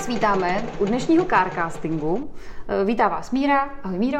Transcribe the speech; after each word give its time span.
Vás 0.00 0.08
vítáme 0.08 0.64
u 0.78 0.84
dnešního 0.84 1.24
carcastingu. 1.24 2.30
Eh, 2.68 2.84
Vítá 2.84 3.08
vás 3.08 3.30
Míra. 3.30 3.70
Ahoj 3.82 3.98
Míro. 3.98 4.18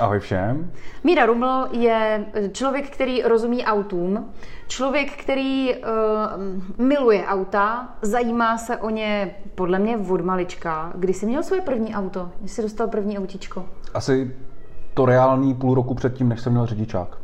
Ahoj 0.00 0.20
všem. 0.20 0.72
Míra 1.04 1.26
Ruml 1.26 1.68
je 1.70 2.26
člověk, 2.52 2.90
který 2.90 3.22
rozumí 3.22 3.64
autům, 3.64 4.30
člověk, 4.68 5.12
který 5.12 5.74
uh, 5.74 6.86
miluje 6.86 7.26
auta, 7.26 7.88
zajímá 8.02 8.58
se 8.58 8.76
o 8.76 8.90
ně 8.90 9.34
podle 9.54 9.78
mě 9.78 9.98
od 9.98 10.20
malička. 10.20 10.92
Kdy 10.94 11.14
jsi 11.14 11.26
měl 11.26 11.42
svoje 11.42 11.62
první 11.62 11.94
auto? 11.94 12.30
Kdy 12.40 12.48
jsi 12.48 12.62
dostal 12.62 12.88
první 12.88 13.18
autíčko? 13.18 13.64
Asi 13.94 14.36
to 14.94 15.06
reálný 15.06 15.54
půl 15.54 15.74
roku 15.74 15.94
předtím, 15.94 16.28
než 16.28 16.40
jsem 16.40 16.52
měl 16.52 16.66
řidičák. 16.66 17.18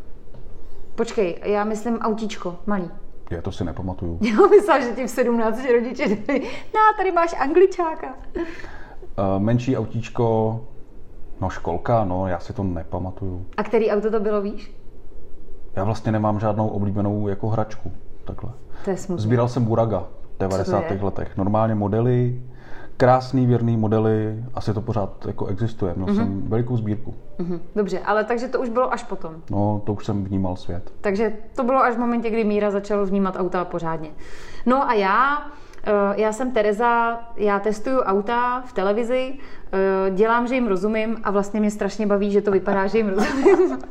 Počkej, 0.94 1.38
já 1.44 1.64
myslím 1.64 1.98
autíčko, 1.98 2.56
malý. 2.66 2.90
Je, 3.30 3.42
to 3.42 3.52
si 3.52 3.64
nepamatuju. 3.64 4.18
Já 4.22 4.46
myslela, 4.46 4.80
že 4.80 4.92
ti 4.92 5.06
v 5.06 5.10
17 5.10 5.64
rodiče 5.72 6.08
dali, 6.08 6.40
no 6.74 6.80
tady 6.96 7.12
máš 7.12 7.34
angličáka. 7.38 8.14
Uh, 8.36 9.42
menší 9.42 9.76
autíčko, 9.76 10.60
no 11.40 11.50
školka, 11.50 12.04
no 12.04 12.26
já 12.26 12.38
si 12.38 12.52
to 12.52 12.64
nepamatuju. 12.64 13.46
A 13.56 13.62
který 13.62 13.90
auto 13.90 14.10
to 14.10 14.20
bylo, 14.20 14.42
víš? 14.42 14.76
Já 15.76 15.84
vlastně 15.84 16.12
nemám 16.12 16.40
žádnou 16.40 16.68
oblíbenou 16.68 17.28
jako 17.28 17.48
hračku, 17.48 17.92
takhle. 18.24 18.52
To 18.84 18.90
je 18.90 18.96
smutné. 18.96 19.22
Sbíral 19.22 19.48
jsem 19.48 19.64
Buraga 19.64 20.06
v 20.34 20.38
90. 20.38 20.84
letech. 21.02 21.36
Normálně 21.36 21.74
modely, 21.74 22.42
krásný, 22.96 23.46
věrný 23.46 23.76
modely, 23.76 24.44
asi 24.54 24.74
to 24.74 24.80
pořád 24.80 25.26
jako 25.26 25.46
existuje. 25.46 25.94
Měl 25.96 26.06
mm-hmm. 26.06 26.16
jsem 26.16 26.42
velikou 26.42 26.76
sbírku. 26.76 27.14
Mhm, 27.38 27.60
Dobře, 27.76 27.98
ale 27.98 28.24
takže 28.24 28.48
to 28.48 28.60
už 28.60 28.68
bylo 28.68 28.92
až 28.92 29.02
potom. 29.02 29.34
No, 29.50 29.82
to 29.86 29.92
už 29.92 30.04
jsem 30.04 30.24
vnímal 30.24 30.56
svět. 30.56 30.92
Takže 31.00 31.32
to 31.56 31.64
bylo 31.64 31.78
až 31.78 31.94
v 31.94 31.98
momentě, 31.98 32.30
kdy 32.30 32.44
Míra 32.44 32.70
začal 32.70 33.06
vnímat 33.06 33.36
auta 33.38 33.64
pořádně. 33.64 34.10
No 34.66 34.88
a 34.88 34.94
já, 34.94 35.46
eh, 35.84 35.92
já 36.20 36.32
jsem 36.32 36.50
Tereza, 36.50 37.20
já 37.36 37.58
testuju 37.58 38.00
auta 38.00 38.60
v 38.66 38.72
televizi, 38.72 39.34
eh, 39.72 40.10
dělám, 40.10 40.46
že 40.46 40.54
jim 40.54 40.66
rozumím 40.66 41.16
a 41.24 41.30
vlastně 41.30 41.60
mě 41.60 41.70
strašně 41.70 42.06
baví, 42.06 42.30
že 42.30 42.40
to 42.40 42.50
vypadá, 42.50 42.86
že 42.86 42.98
jim 42.98 43.08
rozumím. 43.08 43.78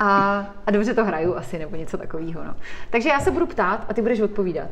A, 0.00 0.46
a 0.66 0.70
dobře 0.70 0.94
to 0.94 1.04
hraju 1.04 1.34
asi, 1.36 1.58
nebo 1.58 1.76
něco 1.76 1.98
takového. 1.98 2.44
No. 2.44 2.54
Takže 2.90 3.08
já 3.08 3.20
se 3.20 3.30
budu 3.30 3.46
ptát 3.46 3.86
a 3.88 3.94
ty 3.94 4.02
budeš 4.02 4.20
odpovídat. 4.20 4.68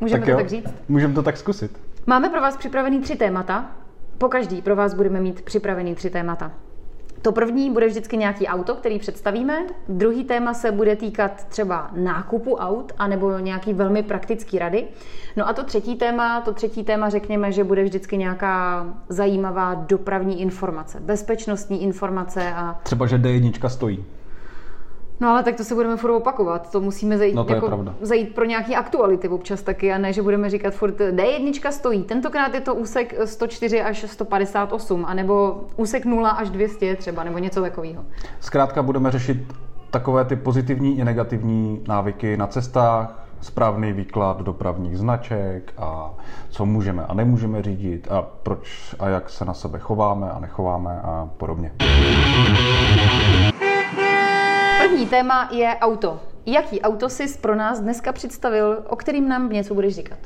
Můžeme 0.00 0.20
tak 0.20 0.24
to 0.24 0.30
jo, 0.30 0.36
tak 0.36 0.48
říct? 0.48 0.74
Můžeme 0.88 1.14
to 1.14 1.22
tak 1.22 1.36
zkusit. 1.36 1.78
Máme 2.06 2.28
pro 2.28 2.40
vás 2.40 2.56
připravený 2.56 3.00
tři 3.00 3.16
témata. 3.16 3.70
Po 4.18 4.28
každý 4.28 4.62
pro 4.62 4.76
vás 4.76 4.94
budeme 4.94 5.20
mít 5.20 5.42
připravený 5.42 5.94
tři 5.94 6.10
témata. 6.10 6.52
To 7.22 7.32
první 7.32 7.70
bude 7.70 7.86
vždycky 7.86 8.16
nějaký 8.16 8.46
auto, 8.46 8.74
který 8.74 8.98
představíme. 8.98 9.66
Druhý 9.88 10.24
téma 10.24 10.54
se 10.54 10.72
bude 10.72 10.96
týkat 10.96 11.44
třeba 11.48 11.90
nákupu 11.96 12.54
aut 12.54 12.92
anebo 12.98 13.38
nějaký 13.38 13.72
velmi 13.72 14.02
praktický 14.02 14.58
rady. 14.58 14.84
No 15.36 15.48
a 15.48 15.52
to 15.52 15.64
třetí 15.64 15.96
téma, 15.96 16.40
to 16.40 16.52
třetí 16.52 16.84
téma 16.84 17.08
řekněme, 17.08 17.52
že 17.52 17.64
bude 17.64 17.84
vždycky 17.84 18.16
nějaká 18.16 18.86
zajímavá 19.08 19.74
dopravní 19.74 20.40
informace, 20.40 21.00
bezpečnostní 21.00 21.82
informace 21.82 22.52
a 22.54 22.80
Třeba, 22.82 23.06
že 23.06 23.18
D1 23.18 23.68
stojí. 23.68 24.04
No 25.22 25.28
ale 25.28 25.42
tak 25.42 25.56
to 25.56 25.64
se 25.64 25.74
budeme 25.74 25.96
furt 25.96 26.12
opakovat. 26.12 26.72
To 26.72 26.80
musíme 26.80 27.18
zajít, 27.18 27.34
No 27.34 27.44
to 27.44 27.54
jako, 27.54 27.84
zajít 28.00 28.34
pro 28.34 28.44
nějaké 28.44 28.74
aktuality 28.74 29.28
občas 29.28 29.62
taky 29.62 29.92
a 29.92 29.98
ne, 29.98 30.12
že 30.12 30.22
budeme 30.22 30.50
říkat 30.50 30.74
furt 30.74 30.98
D1 30.98 31.70
stojí. 31.70 32.02
Tentokrát 32.02 32.54
je 32.54 32.60
to 32.60 32.74
úsek 32.74 33.14
104 33.24 33.82
až 33.82 34.04
158, 34.08 35.04
anebo 35.08 35.60
úsek 35.76 36.04
0 36.04 36.30
až 36.30 36.50
200 36.50 36.96
třeba, 36.96 37.24
nebo 37.24 37.38
něco 37.38 37.60
takového. 37.60 38.04
Zkrátka 38.40 38.82
budeme 38.82 39.10
řešit 39.10 39.38
takové 39.90 40.24
ty 40.24 40.36
pozitivní 40.36 40.98
i 40.98 41.04
negativní 41.04 41.84
návyky 41.88 42.36
na 42.36 42.46
cestách, 42.46 43.26
správný 43.40 43.92
výklad 43.92 44.40
dopravních 44.40 44.98
značek 44.98 45.72
a 45.78 46.10
co 46.50 46.66
můžeme 46.66 47.06
a 47.06 47.14
nemůžeme 47.14 47.62
řídit 47.62 48.08
a 48.10 48.22
proč 48.42 48.94
a 48.98 49.08
jak 49.08 49.30
se 49.30 49.44
na 49.44 49.54
sebe 49.54 49.78
chováme 49.78 50.30
a 50.30 50.38
nechováme 50.38 51.00
a 51.04 51.28
podobně. 51.36 51.72
První 54.92 55.06
téma 55.06 55.48
je 55.52 55.76
auto. 55.80 56.20
Jaký 56.46 56.80
auto 56.80 57.08
jsi 57.08 57.38
pro 57.40 57.54
nás 57.54 57.80
dneska 57.80 58.12
představil, 58.12 58.82
o 58.88 58.96
kterým 58.96 59.28
nám 59.28 59.48
něco 59.48 59.74
budeš 59.74 59.94
říkat? 59.94 60.18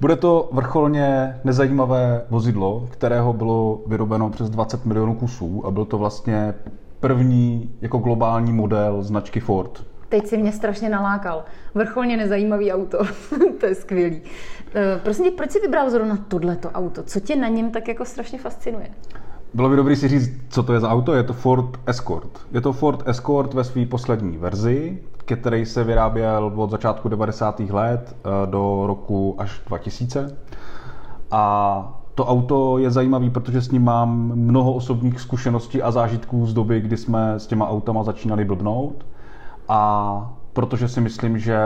Bude 0.00 0.16
to 0.16 0.48
vrcholně 0.52 1.40
nezajímavé 1.44 2.24
vozidlo, 2.30 2.88
kterého 2.90 3.32
bylo 3.32 3.82
vyrobeno 3.86 4.30
přes 4.30 4.50
20 4.50 4.86
milionů 4.86 5.14
kusů 5.14 5.66
a 5.66 5.70
byl 5.70 5.84
to 5.84 5.98
vlastně 5.98 6.54
první 7.00 7.74
jako 7.80 7.98
globální 7.98 8.52
model 8.52 9.02
značky 9.02 9.40
Ford. 9.40 9.84
Teď 10.08 10.26
si 10.26 10.36
mě 10.36 10.52
strašně 10.52 10.88
nalákal. 10.88 11.44
Vrcholně 11.74 12.16
nezajímavý 12.16 12.72
auto. 12.72 12.98
to 13.60 13.66
je 13.66 13.74
skvělý. 13.74 14.22
Eh, 14.74 15.00
Prosím 15.02 15.24
tě, 15.24 15.30
proč 15.30 15.50
jsi 15.50 15.60
vybral 15.60 15.90
zrovna 15.90 16.16
tohleto 16.28 16.70
auto? 16.70 17.02
Co 17.02 17.20
tě 17.20 17.36
na 17.36 17.48
něm 17.48 17.70
tak 17.70 17.88
jako 17.88 18.04
strašně 18.04 18.38
fascinuje? 18.38 18.90
Bylo 19.54 19.68
by 19.68 19.76
dobré 19.76 19.96
si 19.96 20.08
říct, 20.08 20.30
co 20.48 20.62
to 20.62 20.72
je 20.72 20.80
za 20.80 20.88
auto. 20.90 21.14
Je 21.14 21.22
to 21.22 21.32
Ford 21.32 21.78
Escort. 21.86 22.40
Je 22.52 22.60
to 22.60 22.72
Ford 22.72 23.08
Escort 23.08 23.54
ve 23.54 23.64
své 23.64 23.86
poslední 23.86 24.36
verzi, 24.36 24.98
který 25.16 25.66
se 25.66 25.84
vyráběl 25.84 26.52
od 26.56 26.70
začátku 26.70 27.08
90. 27.08 27.60
let 27.60 28.16
eh, 28.16 28.46
do 28.46 28.82
roku 28.86 29.34
až 29.38 29.60
2000. 29.66 30.36
A 31.30 32.02
to 32.14 32.26
auto 32.26 32.78
je 32.78 32.90
zajímavé, 32.90 33.30
protože 33.30 33.60
s 33.60 33.70
ním 33.70 33.84
mám 33.84 34.32
mnoho 34.34 34.72
osobních 34.72 35.20
zkušeností 35.20 35.82
a 35.82 35.90
zážitků 35.90 36.46
z 36.46 36.54
doby, 36.54 36.80
kdy 36.80 36.96
jsme 36.96 37.34
s 37.34 37.46
těma 37.46 37.68
autama 37.68 38.02
začínali 38.02 38.44
blbnout. 38.44 39.06
A 39.68 40.32
protože 40.52 40.88
si 40.88 41.00
myslím, 41.00 41.38
že 41.38 41.58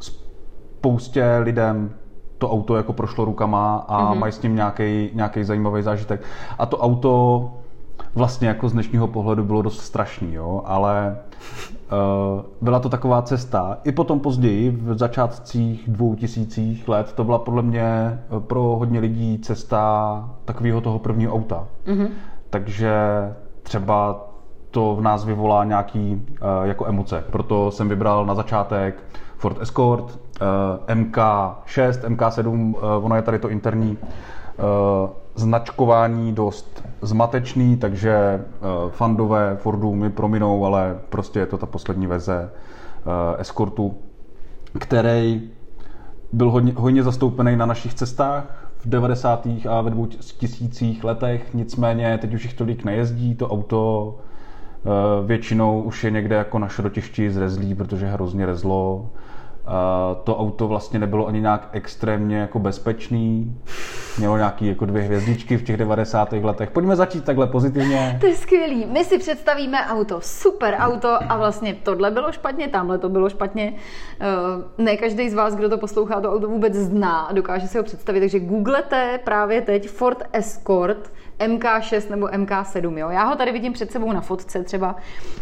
spoustě 0.00 1.38
lidem 1.42 1.90
to 2.38 2.50
auto 2.50 2.76
jako 2.76 2.92
prošlo 2.92 3.24
rukama 3.24 3.84
a 3.88 4.02
mm-hmm. 4.02 4.18
mají 4.18 4.32
s 4.32 4.42
ním 4.42 4.56
nějaký, 4.56 5.10
nějaký 5.14 5.44
zajímavý 5.44 5.82
zážitek. 5.82 6.22
A 6.58 6.66
to 6.66 6.78
auto 6.78 7.50
vlastně 8.14 8.48
jako 8.48 8.68
z 8.68 8.72
dnešního 8.72 9.06
pohledu 9.06 9.44
bylo 9.44 9.62
dost 9.62 9.80
strašný, 9.80 10.34
jo, 10.34 10.62
ale 10.64 11.18
uh, 11.92 12.42
byla 12.60 12.80
to 12.80 12.88
taková 12.88 13.22
cesta. 13.22 13.78
I 13.84 13.92
potom 13.92 14.20
později, 14.20 14.70
v 14.70 14.98
začátcích 14.98 15.90
dvou 15.90 16.14
tisících 16.14 16.88
let, 16.88 17.12
to 17.12 17.24
byla 17.24 17.38
podle 17.38 17.62
mě 17.62 17.82
eh, 17.82 18.40
pro 18.40 18.62
hodně 18.62 19.00
lidí 19.00 19.38
cesta 19.38 20.30
takového 20.44 20.80
toho 20.80 20.98
prvního 20.98 21.34
auta. 21.34 21.66
Mm-hmm. 21.86 22.08
Takže 22.50 22.92
třeba 23.62 24.24
to 24.70 24.96
v 24.96 25.00
nás 25.00 25.24
vyvolá 25.24 25.64
nějaký 25.64 26.14
uh, 26.14 26.66
jako 26.66 26.86
emoce. 26.86 27.24
Proto 27.30 27.70
jsem 27.70 27.88
vybral 27.88 28.26
na 28.26 28.34
začátek 28.34 29.02
Ford 29.36 29.62
Escort, 29.62 30.18
MK6, 30.86 32.16
MK7, 32.16 32.74
uh, 32.74 33.04
ono 33.04 33.16
je 33.16 33.22
tady 33.22 33.38
to 33.38 33.48
interní 33.48 33.98
uh, 33.98 35.10
značkování 35.34 36.32
dost 36.32 36.84
zmatečný, 37.02 37.76
takže 37.76 38.44
fandové 38.90 39.56
Fordu 39.56 39.94
mi 39.94 40.10
prominou, 40.10 40.66
ale 40.66 40.98
prostě 41.08 41.38
je 41.38 41.46
to 41.46 41.58
ta 41.58 41.66
poslední 41.66 42.06
verze 42.06 42.50
Escortu, 43.38 43.94
který 44.78 45.50
byl 46.32 46.50
hodně, 46.50 46.72
hodně 46.76 47.02
zastoupený 47.02 47.56
na 47.56 47.66
našich 47.66 47.94
cestách 47.94 48.70
v 48.78 48.88
90. 48.88 49.46
a 49.68 49.80
ve 49.80 49.90
2000 49.90 50.84
letech, 51.02 51.54
nicméně 51.54 52.18
teď 52.18 52.34
už 52.34 52.44
jich 52.44 52.54
tolik 52.54 52.84
nejezdí, 52.84 53.34
to 53.34 53.48
auto 53.48 54.14
většinou 55.26 55.82
už 55.82 56.04
je 56.04 56.10
někde 56.10 56.36
jako 56.36 56.58
na 56.58 56.68
šrotišti 56.68 57.30
zrezlý, 57.30 57.74
protože 57.74 58.06
hrozně 58.06 58.46
rezlo. 58.46 59.10
To 60.24 60.36
auto 60.36 60.68
vlastně 60.68 60.98
nebylo 60.98 61.26
ani 61.26 61.40
nějak 61.40 61.68
extrémně 61.72 62.36
jako 62.36 62.58
bezpečný. 62.58 63.56
Mělo 64.18 64.36
nějaký 64.36 64.66
jako 64.66 64.86
dvě 64.86 65.02
hvězdičky 65.02 65.56
v 65.56 65.62
těch 65.62 65.76
90. 65.76 66.32
letech. 66.32 66.70
Pojďme 66.70 66.96
začít 66.96 67.24
takhle 67.24 67.46
pozitivně. 67.46 68.18
To 68.20 68.26
je 68.26 68.36
skvělý. 68.36 68.86
My 68.86 69.04
si 69.04 69.18
představíme 69.18 69.78
auto, 69.86 70.20
super 70.20 70.76
auto 70.78 71.18
a 71.28 71.36
vlastně 71.36 71.74
tohle 71.82 72.10
bylo 72.10 72.32
špatně, 72.32 72.68
tamhle 72.68 72.98
to 72.98 73.08
bylo 73.08 73.30
špatně. 73.30 73.74
Eh, 74.20 74.28
Ne 74.78 74.96
každý 74.96 75.30
z 75.30 75.34
vás, 75.34 75.54
kdo 75.54 75.68
to 75.68 75.78
poslouchá, 75.78 76.20
to 76.20 76.32
auto 76.32 76.48
vůbec 76.48 76.74
zná 76.74 77.20
a 77.20 77.32
dokáže 77.32 77.66
si 77.66 77.78
ho 77.78 77.84
představit, 77.84 78.20
takže 78.20 78.40
googlete 78.40 79.20
právě 79.24 79.60
teď 79.60 79.88
Ford 79.88 80.22
Escort 80.32 81.12
MK6 81.46 82.10
nebo 82.10 82.26
MK7. 82.26 82.98
Jo? 82.98 83.10
Já 83.10 83.24
ho 83.24 83.36
tady 83.36 83.52
vidím 83.52 83.72
před 83.72 83.92
sebou 83.92 84.12
na 84.12 84.20
fotce 84.20 84.62
třeba 84.64 84.96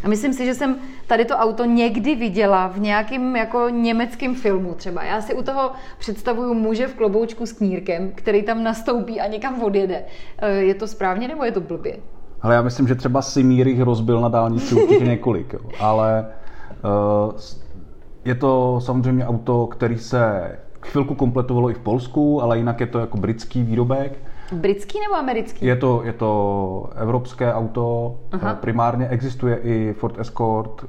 a 0.04 0.08
myslím 0.08 0.32
si, 0.32 0.46
že 0.46 0.54
jsem 0.54 0.76
tady 1.06 1.24
to 1.24 1.36
auto 1.36 1.64
někdy 1.64 2.14
viděla 2.14 2.66
v 2.68 2.80
nějakém 2.80 3.36
jako 3.36 3.68
německém 3.68 4.34
filmu 4.34 4.74
třeba. 4.74 5.02
Já 5.04 5.20
si 5.20 5.34
u 5.34 5.42
toho 5.42 5.70
představuju 5.98 6.54
muže 6.54 6.86
v 6.86 6.94
kloboučku 6.94 7.46
s 7.46 7.52
knírkem, 7.52 8.10
který 8.14 8.42
tam 8.42 8.62
nastoupí 8.64 9.20
a 9.20 9.26
někam 9.26 9.62
odjede. 9.62 10.02
Eh, 10.38 10.50
Je 10.50 10.74
to 10.74 10.86
správně 10.86 11.28
nebo 11.28 11.44
je 11.44 11.52
to 11.52 11.60
blbě? 11.60 11.96
Ale 12.42 12.54
já 12.54 12.62
myslím, 12.62 12.88
že 12.88 12.94
třeba 12.94 13.22
Simír 13.22 13.68
jich 13.68 13.80
rozbil 13.80 14.20
na 14.20 14.28
dálnici 14.28 14.74
určitě 14.74 15.04
několik, 15.14 15.52
jo. 15.52 15.60
ale 15.80 16.26
uh, 17.26 17.32
je 18.24 18.34
to 18.34 18.80
samozřejmě 18.82 19.26
auto, 19.26 19.66
který 19.66 19.98
se 19.98 20.52
chvilku 20.82 21.14
kompletovalo 21.14 21.70
i 21.70 21.74
v 21.74 21.78
Polsku, 21.78 22.42
ale 22.42 22.58
jinak 22.58 22.80
je 22.80 22.86
to 22.86 22.98
jako 22.98 23.16
britský 23.16 23.62
výrobek. 23.62 24.18
Britský 24.52 24.98
nebo 25.00 25.14
americký? 25.14 25.66
Je 25.66 25.76
to, 25.76 26.02
je 26.04 26.12
to 26.12 26.90
evropské 26.96 27.54
auto, 27.54 28.16
Aha. 28.32 28.42
Aha. 28.50 28.54
primárně 28.60 29.08
existuje 29.08 29.56
i 29.56 29.92
Ford 29.92 30.18
Escort 30.18 30.84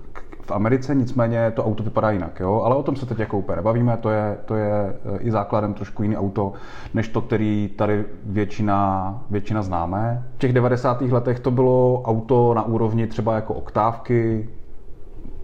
v 0.48 0.52
Americe, 0.52 0.96
nicméně 0.96 1.52
to 1.52 1.66
auto 1.66 1.84
vypadá 1.84 2.12
jinak, 2.12 2.40
jo? 2.40 2.62
ale 2.66 2.76
o 2.76 2.84
tom 2.84 2.96
se 2.96 3.06
teď 3.06 3.20
jako 3.20 3.38
úplně 3.38 3.56
nebavíme, 3.56 3.98
to 3.98 4.10
je, 4.10 4.38
to 4.46 4.56
je 4.56 4.72
eh, 4.72 5.18
i 5.20 5.32
základem 5.32 5.74
trošku 5.74 6.04
jiný 6.04 6.18
auto, 6.18 6.54
než 6.94 7.08
to, 7.08 7.22
který 7.22 7.70
tady 7.78 8.06
většina, 8.26 9.22
většina 9.30 9.62
známe. 9.62 10.24
V 10.36 10.40
těch 10.40 10.54
90. 10.54 11.02
letech 11.02 11.40
to 11.40 11.52
bylo 11.52 12.02
auto 12.06 12.54
na 12.54 12.66
úrovni 12.66 13.08
třeba 13.08 13.36
jako 13.36 13.54
oktávky, 13.54 14.50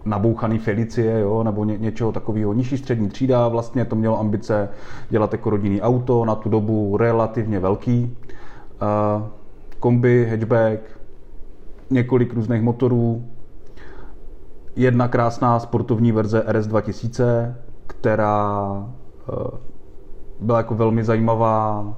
nabouchaný 0.04 0.58
Felicie, 0.58 1.20
jo, 1.20 1.42
nebo 1.42 1.64
ně, 1.64 1.78
něčeho 1.78 2.12
takového. 2.12 2.52
Nižší 2.52 2.78
střední 2.78 3.08
třída, 3.08 3.48
vlastně 3.48 3.84
to 3.84 3.96
mělo 3.96 4.20
ambice 4.20 4.68
dělat 5.10 5.32
jako 5.32 5.50
rodinný 5.50 5.82
auto, 5.82 6.24
na 6.24 6.34
tu 6.34 6.48
dobu 6.48 6.96
relativně 6.96 7.60
velký. 7.60 8.16
Uh, 8.82 9.26
kombi, 9.80 10.26
hatchback, 10.30 10.80
několik 11.90 12.34
různých 12.34 12.62
motorů, 12.62 13.24
jedna 14.76 15.08
krásná 15.08 15.58
sportovní 15.58 16.12
verze 16.12 16.44
RS 16.48 16.66
2000, 16.66 17.56
která 17.86 18.70
uh, 19.28 19.46
byla 20.40 20.58
jako 20.58 20.74
velmi 20.74 21.04
zajímavá, 21.04 21.94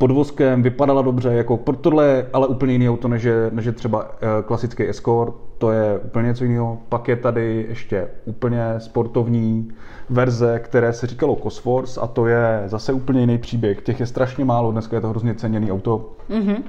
podvozkem, 0.00 0.62
vypadala 0.62 1.02
dobře, 1.02 1.28
jako 1.28 1.60
tohle 1.80 2.06
je 2.06 2.26
ale 2.32 2.46
úplně 2.46 2.72
jiný 2.72 2.90
auto, 2.90 3.08
než 3.08 3.22
je, 3.22 3.50
než 3.52 3.64
je 3.64 3.72
třeba 3.72 4.10
eh, 4.20 4.42
klasický 4.42 4.88
Escort, 4.88 5.34
to 5.58 5.72
je 5.72 5.98
úplně 5.98 6.26
něco 6.26 6.44
jiného. 6.44 6.78
Pak 6.88 7.08
je 7.08 7.16
tady 7.16 7.66
ještě 7.68 8.08
úplně 8.24 8.74
sportovní 8.78 9.68
verze, 10.10 10.60
které 10.64 10.92
se 10.92 11.06
říkalo 11.06 11.36
Cosforce 11.42 12.00
a 12.00 12.06
to 12.06 12.26
je 12.26 12.62
zase 12.66 12.92
úplně 12.92 13.20
jiný 13.20 13.38
příběh. 13.38 13.82
Těch 13.82 14.00
je 14.00 14.06
strašně 14.06 14.44
málo, 14.44 14.72
dneska 14.72 14.96
je 14.96 15.00
to 15.00 15.08
hrozně 15.08 15.34
ceněný 15.34 15.72
auto. 15.72 16.10
Mm-hmm. 16.30 16.62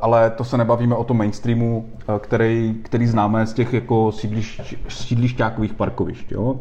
Ale 0.00 0.30
to 0.30 0.44
se 0.44 0.58
nebavíme 0.58 0.94
o 0.94 1.04
tom 1.04 1.18
mainstreamu, 1.18 1.88
eh, 2.00 2.18
který, 2.18 2.80
který 2.82 3.06
známe 3.06 3.46
z 3.46 3.52
těch 3.52 3.72
jako 3.74 4.12
sídlišť, 4.12 4.74
sídlišťákových 4.88 5.74
parkovišť. 5.74 6.32
Jo? 6.32 6.60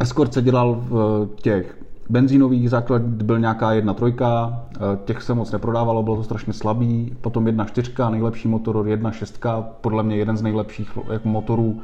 Escort 0.00 0.34
se 0.34 0.42
dělal 0.42 0.76
v 0.80 1.28
těch 1.36 1.76
benzínový 2.12 2.68
základ 2.68 3.02
byl 3.02 3.38
nějaká 3.38 3.72
jedna 3.72 3.94
trojka, 3.94 4.60
eh, 4.74 4.78
těch 5.04 5.22
se 5.22 5.34
moc 5.34 5.52
neprodávalo, 5.52 6.02
bylo 6.02 6.16
to 6.16 6.22
strašně 6.22 6.52
slabý, 6.52 7.16
potom 7.20 7.46
jedna 7.46 7.64
čtyřka, 7.64 8.10
nejlepší 8.10 8.48
motor, 8.48 8.88
jedna 8.88 9.10
šestka, 9.10 9.64
podle 9.80 10.02
mě 10.02 10.16
jeden 10.16 10.36
z 10.36 10.42
nejlepších 10.42 10.98
jako 11.12 11.28
motorů 11.28 11.80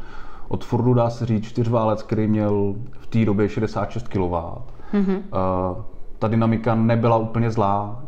od 0.49 0.65
Fordu 0.65 0.95
dá 0.95 1.11
se 1.11 1.27
říct, 1.27 1.45
čtyřválec, 1.45 2.03
který 2.03 2.27
měl 2.27 2.75
v 2.99 3.07
té 3.07 3.25
době 3.25 3.49
66 3.49 4.09
kW. 4.09 4.19
Mm-hmm. 4.95 5.21
Ta 6.19 6.29
dynamika 6.29 6.75
nebyla 6.75 7.17
úplně 7.17 7.51
zlá, 7.51 8.03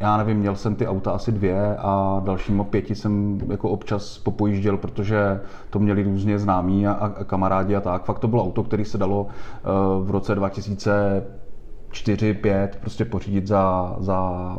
já 0.00 0.16
nevím, 0.16 0.38
měl 0.38 0.56
jsem 0.56 0.74
ty 0.74 0.86
auta 0.86 1.10
asi 1.10 1.32
dvě 1.32 1.76
a 1.76 2.20
dalšíma 2.24 2.64
pěti 2.64 2.94
jsem 2.94 3.40
jako 3.50 3.70
občas 3.70 4.18
popojížděl, 4.18 4.76
protože 4.76 5.40
to 5.70 5.78
měli 5.78 6.02
různě 6.02 6.38
známí 6.38 6.86
a, 6.86 6.92
a 6.92 7.24
kamarádi 7.24 7.76
a 7.76 7.80
tak. 7.80 8.04
Fakt 8.04 8.18
to 8.18 8.28
bylo 8.28 8.44
auto, 8.44 8.62
který 8.62 8.84
se 8.84 8.98
dalo 8.98 9.22
uh, 9.22 9.28
v 10.06 10.10
roce 10.10 10.34
2004 10.34 12.34
5 12.34 12.78
prostě 12.80 13.04
pořídit 13.04 13.46
za, 13.46 13.96
za 13.98 14.58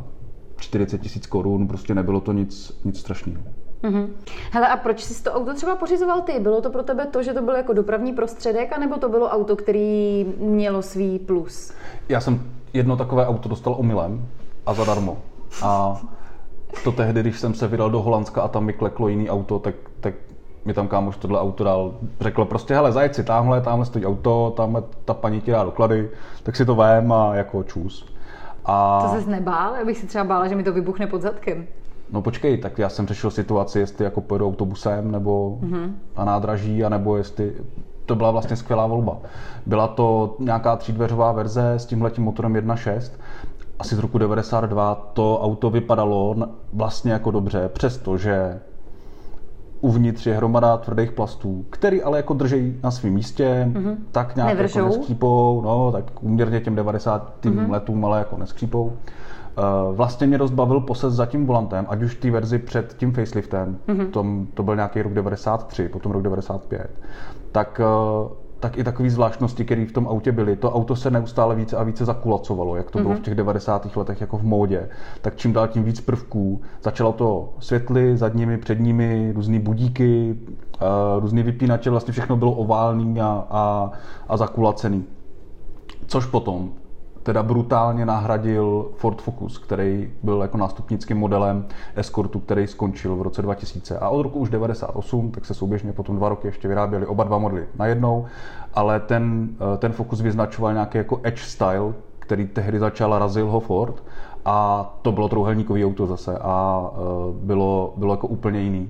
40 0.58 1.02
tisíc 1.02 1.28
korun, 1.28 1.68
prostě 1.68 1.96
nebylo 1.96 2.22
to 2.22 2.34
nic, 2.34 2.82
nic 2.86 3.00
strašného. 3.00 3.44
Mm-hmm. 3.84 4.08
Hele, 4.52 4.68
a 4.68 4.78
proč 4.78 5.04
jsi 5.04 5.24
to 5.24 5.32
auto 5.32 5.54
třeba 5.54 5.76
pořizoval 5.76 6.22
ty? 6.22 6.40
Bylo 6.40 6.62
to 6.62 6.70
pro 6.70 6.84
tebe 6.84 7.06
to, 7.06 7.24
že 7.24 7.34
to 7.34 7.42
byl 7.42 7.56
jako 7.56 7.74
dopravní 7.74 8.14
prostředek, 8.14 8.74
anebo 8.74 8.98
to 8.98 9.10
bylo 9.10 9.30
auto, 9.30 9.56
který 9.56 10.26
mělo 10.38 10.82
svý 10.82 11.20
plus? 11.20 11.74
Já 12.10 12.22
jsem 12.22 12.42
jedno 12.74 12.98
takové 12.98 13.28
auto 13.28 13.50
dostal 13.50 13.76
omylem 13.80 14.26
a 14.66 14.74
zadarmo. 14.74 15.18
A 15.64 16.02
to 16.84 16.92
tehdy, 16.92 17.22
když 17.22 17.40
jsem 17.40 17.54
se 17.54 17.68
vydal 17.68 17.90
do 17.90 18.02
Holandska 18.02 18.42
a 18.42 18.48
tam 18.48 18.66
mi 18.66 18.74
kleklo 18.74 19.08
jiný 19.08 19.30
auto, 19.30 19.60
tak, 19.60 19.76
tak 20.00 20.14
mi 20.66 20.74
tam 20.74 20.88
kámoš 20.88 21.18
tohle 21.18 21.40
auto 21.40 21.64
dal. 21.64 21.94
Řekl 22.20 22.46
prostě, 22.46 22.74
hele, 22.74 22.92
zajet 22.92 23.16
si 23.16 23.24
tamhle, 23.24 23.62
tamhle 23.62 23.86
stojí 23.86 24.06
auto, 24.06 24.54
tamhle 24.58 24.84
ta 25.06 25.14
paní 25.14 25.42
ti 25.42 25.52
dá 25.52 25.64
doklady, 25.64 26.10
tak 26.44 26.56
si 26.56 26.66
to 26.66 26.76
vém 26.76 27.12
a 27.12 27.36
jako 27.36 27.64
čus. 27.64 28.16
A... 28.66 29.02
To 29.04 29.16
ses 29.16 29.26
nebál? 29.26 29.76
Já 29.76 29.86
bych 29.86 29.98
si 29.98 30.08
třeba 30.08 30.24
bála, 30.24 30.48
že 30.48 30.56
mi 30.56 30.64
to 30.64 30.74
vybuchne 30.74 31.08
pod 31.08 31.22
zadkem. 31.22 31.66
No 32.12 32.22
počkej, 32.22 32.58
tak 32.58 32.78
já 32.80 32.90
jsem 32.90 33.08
řešil 33.08 33.32
situaci, 33.32 33.80
jestli 33.80 34.06
jako 34.06 34.22
pojedu 34.22 34.48
autobusem 34.48 35.12
nebo 35.12 35.58
mm-hmm. 35.62 35.92
na 36.18 36.26
nádraží, 36.26 36.84
anebo 36.84 37.18
jestli 37.18 37.54
to 38.06 38.16
byla 38.16 38.32
vlastně 38.32 38.56
skvělá 38.56 38.88
volba. 38.88 39.18
Byla 39.66 39.88
to 39.88 40.36
nějaká 40.40 40.76
třídveřová 40.76 41.32
verze 41.32 41.72
s 41.74 41.86
tímhletím 41.86 42.24
motorem 42.24 42.54
1.6 42.54 43.12
asi 43.82 43.96
z 43.96 44.00
roku 44.00 44.18
92 44.18 44.96
to 45.14 45.40
auto 45.42 45.70
vypadalo 45.70 46.36
vlastně 46.74 47.12
jako 47.12 47.32
dobře, 47.32 47.70
přestože 47.74 48.60
uvnitř 49.82 50.26
je 50.28 50.36
hromada 50.36 50.78
tvrdých 50.78 51.12
plastů, 51.12 51.66
který 51.70 52.04
ale 52.04 52.18
jako 52.18 52.34
drží 52.34 52.80
na 52.84 52.92
svém 52.92 53.14
místě, 53.14 53.72
mm-hmm. 53.74 53.96
tak 54.12 54.36
nějak 54.36 54.58
Nevržou. 54.58 54.80
jako 54.80 54.90
neskřípou, 54.90 55.62
no, 55.62 55.92
tak 55.92 56.24
úměrně 56.24 56.60
těm 56.62 56.76
90. 56.76 57.46
Mm-hmm. 57.46 57.72
letům, 57.72 58.06
ale 58.06 58.20
jako 58.20 58.38
neskřípou. 58.38 58.84
Uh, 58.84 59.96
vlastně 59.96 60.28
mě 60.28 60.38
dost 60.38 60.52
bavil 60.52 60.80
posed 60.80 61.14
za 61.14 61.26
tím 61.26 61.46
volantem, 61.46 61.86
ať 61.90 62.02
už 62.02 62.16
té 62.16 62.32
verzi 62.32 62.60
před 62.60 62.94
tím 62.98 63.14
faceliftem, 63.14 63.78
mm-hmm. 63.88 64.10
tom, 64.10 64.48
to 64.54 64.64
byl 64.64 64.76
nějaký 64.76 65.02
rok 65.02 65.14
93, 65.14 65.90
potom 65.90 66.12
rok 66.12 66.22
95, 66.22 66.90
tak 67.52 67.82
uh, 67.84 68.32
tak 68.62 68.78
i 68.78 68.84
takové 68.84 69.10
zvláštnosti, 69.10 69.66
které 69.66 69.86
v 69.86 69.92
tom 69.92 70.08
autě 70.08 70.32
byly. 70.32 70.56
To 70.56 70.72
auto 70.72 70.96
se 70.96 71.12
neustále 71.12 71.56
více 71.56 71.78
a 71.78 71.84
více 71.84 72.06
zakulacovalo, 72.06 72.76
jak 72.76 72.92
to 72.92 73.00
bylo 73.00 73.10
mm-hmm. 73.10 73.16
v 73.16 73.18
mhm. 73.18 73.24
těch 73.24 73.36
90. 73.36 73.96
letech 73.96 74.22
jako 74.22 74.38
v 74.38 74.44
módě. 74.44 74.90
Tak 75.22 75.36
čím 75.36 75.54
dál 75.54 75.68
tím 75.68 75.84
víc 75.84 76.02
prvků. 76.02 76.62
Začalo 76.84 77.14
to 77.14 77.54
světly, 77.60 78.18
zadními, 78.18 78.58
předními, 78.58 79.32
různé 79.36 79.60
budíky, 79.60 80.36
různý 81.20 81.44
vypínače, 81.44 81.90
vlastně 81.90 82.12
všechno 82.12 82.38
bylo 82.38 82.52
oválný 82.52 83.22
a, 83.22 83.46
a, 83.50 83.92
a 84.28 84.38
zakulacený. 84.38 85.06
Což 86.08 86.26
potom 86.26 86.72
teda 87.24 87.44
brutálně 87.44 88.06
nahradil 88.06 88.92
Ford 88.96 89.22
Focus, 89.22 89.58
který 89.58 90.12
byl 90.24 90.42
jako 90.42 90.58
nástupnickým 90.58 91.18
modelem 91.18 91.66
Escortu, 91.96 92.40
který 92.40 92.68
skončil 92.68 93.16
v 93.16 93.22
roce 93.22 93.42
2000. 93.42 94.00
A 94.00 94.10
od 94.10 94.24
roku 94.24 94.40
už 94.40 94.50
98, 94.50 95.32
tak 95.32 95.46
se 95.46 95.54
souběžně 95.54 95.94
potom 95.94 96.16
dva 96.16 96.30
roky 96.30 96.48
ještě 96.48 96.68
vyráběly 96.68 97.06
oba 97.06 97.24
dva 97.24 97.38
modely 97.38 97.68
najednou, 97.76 98.26
ale 98.74 99.00
ten, 99.00 99.50
eh, 99.54 99.78
ten 99.78 99.92
Focus 99.92 100.22
vyznačoval 100.22 100.74
nějaký 100.74 100.98
jako 100.98 101.20
edge 101.24 101.42
style, 101.42 101.94
který 102.20 102.48
tehdy 102.48 102.80
začal 102.80 103.20
razil 103.20 103.48
ho 103.48 103.60
Ford 103.60 104.04
a 104.46 104.86
to 105.02 105.12
bylo 105.12 105.30
trouhelníkový 105.30 105.86
auto 105.86 106.08
zase 106.08 106.38
a 106.38 106.86
eh, 106.94 106.98
bylo, 107.34 107.94
bylo 107.98 108.14
jako 108.14 108.28
úplně 108.28 108.62
jiný 108.62 108.90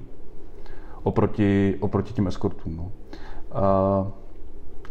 oproti, 1.03 1.77
oproti 1.79 2.13
tím 2.13 2.27
Escortům. 2.27 2.77
No. 2.77 2.83
Uh, 2.83 4.07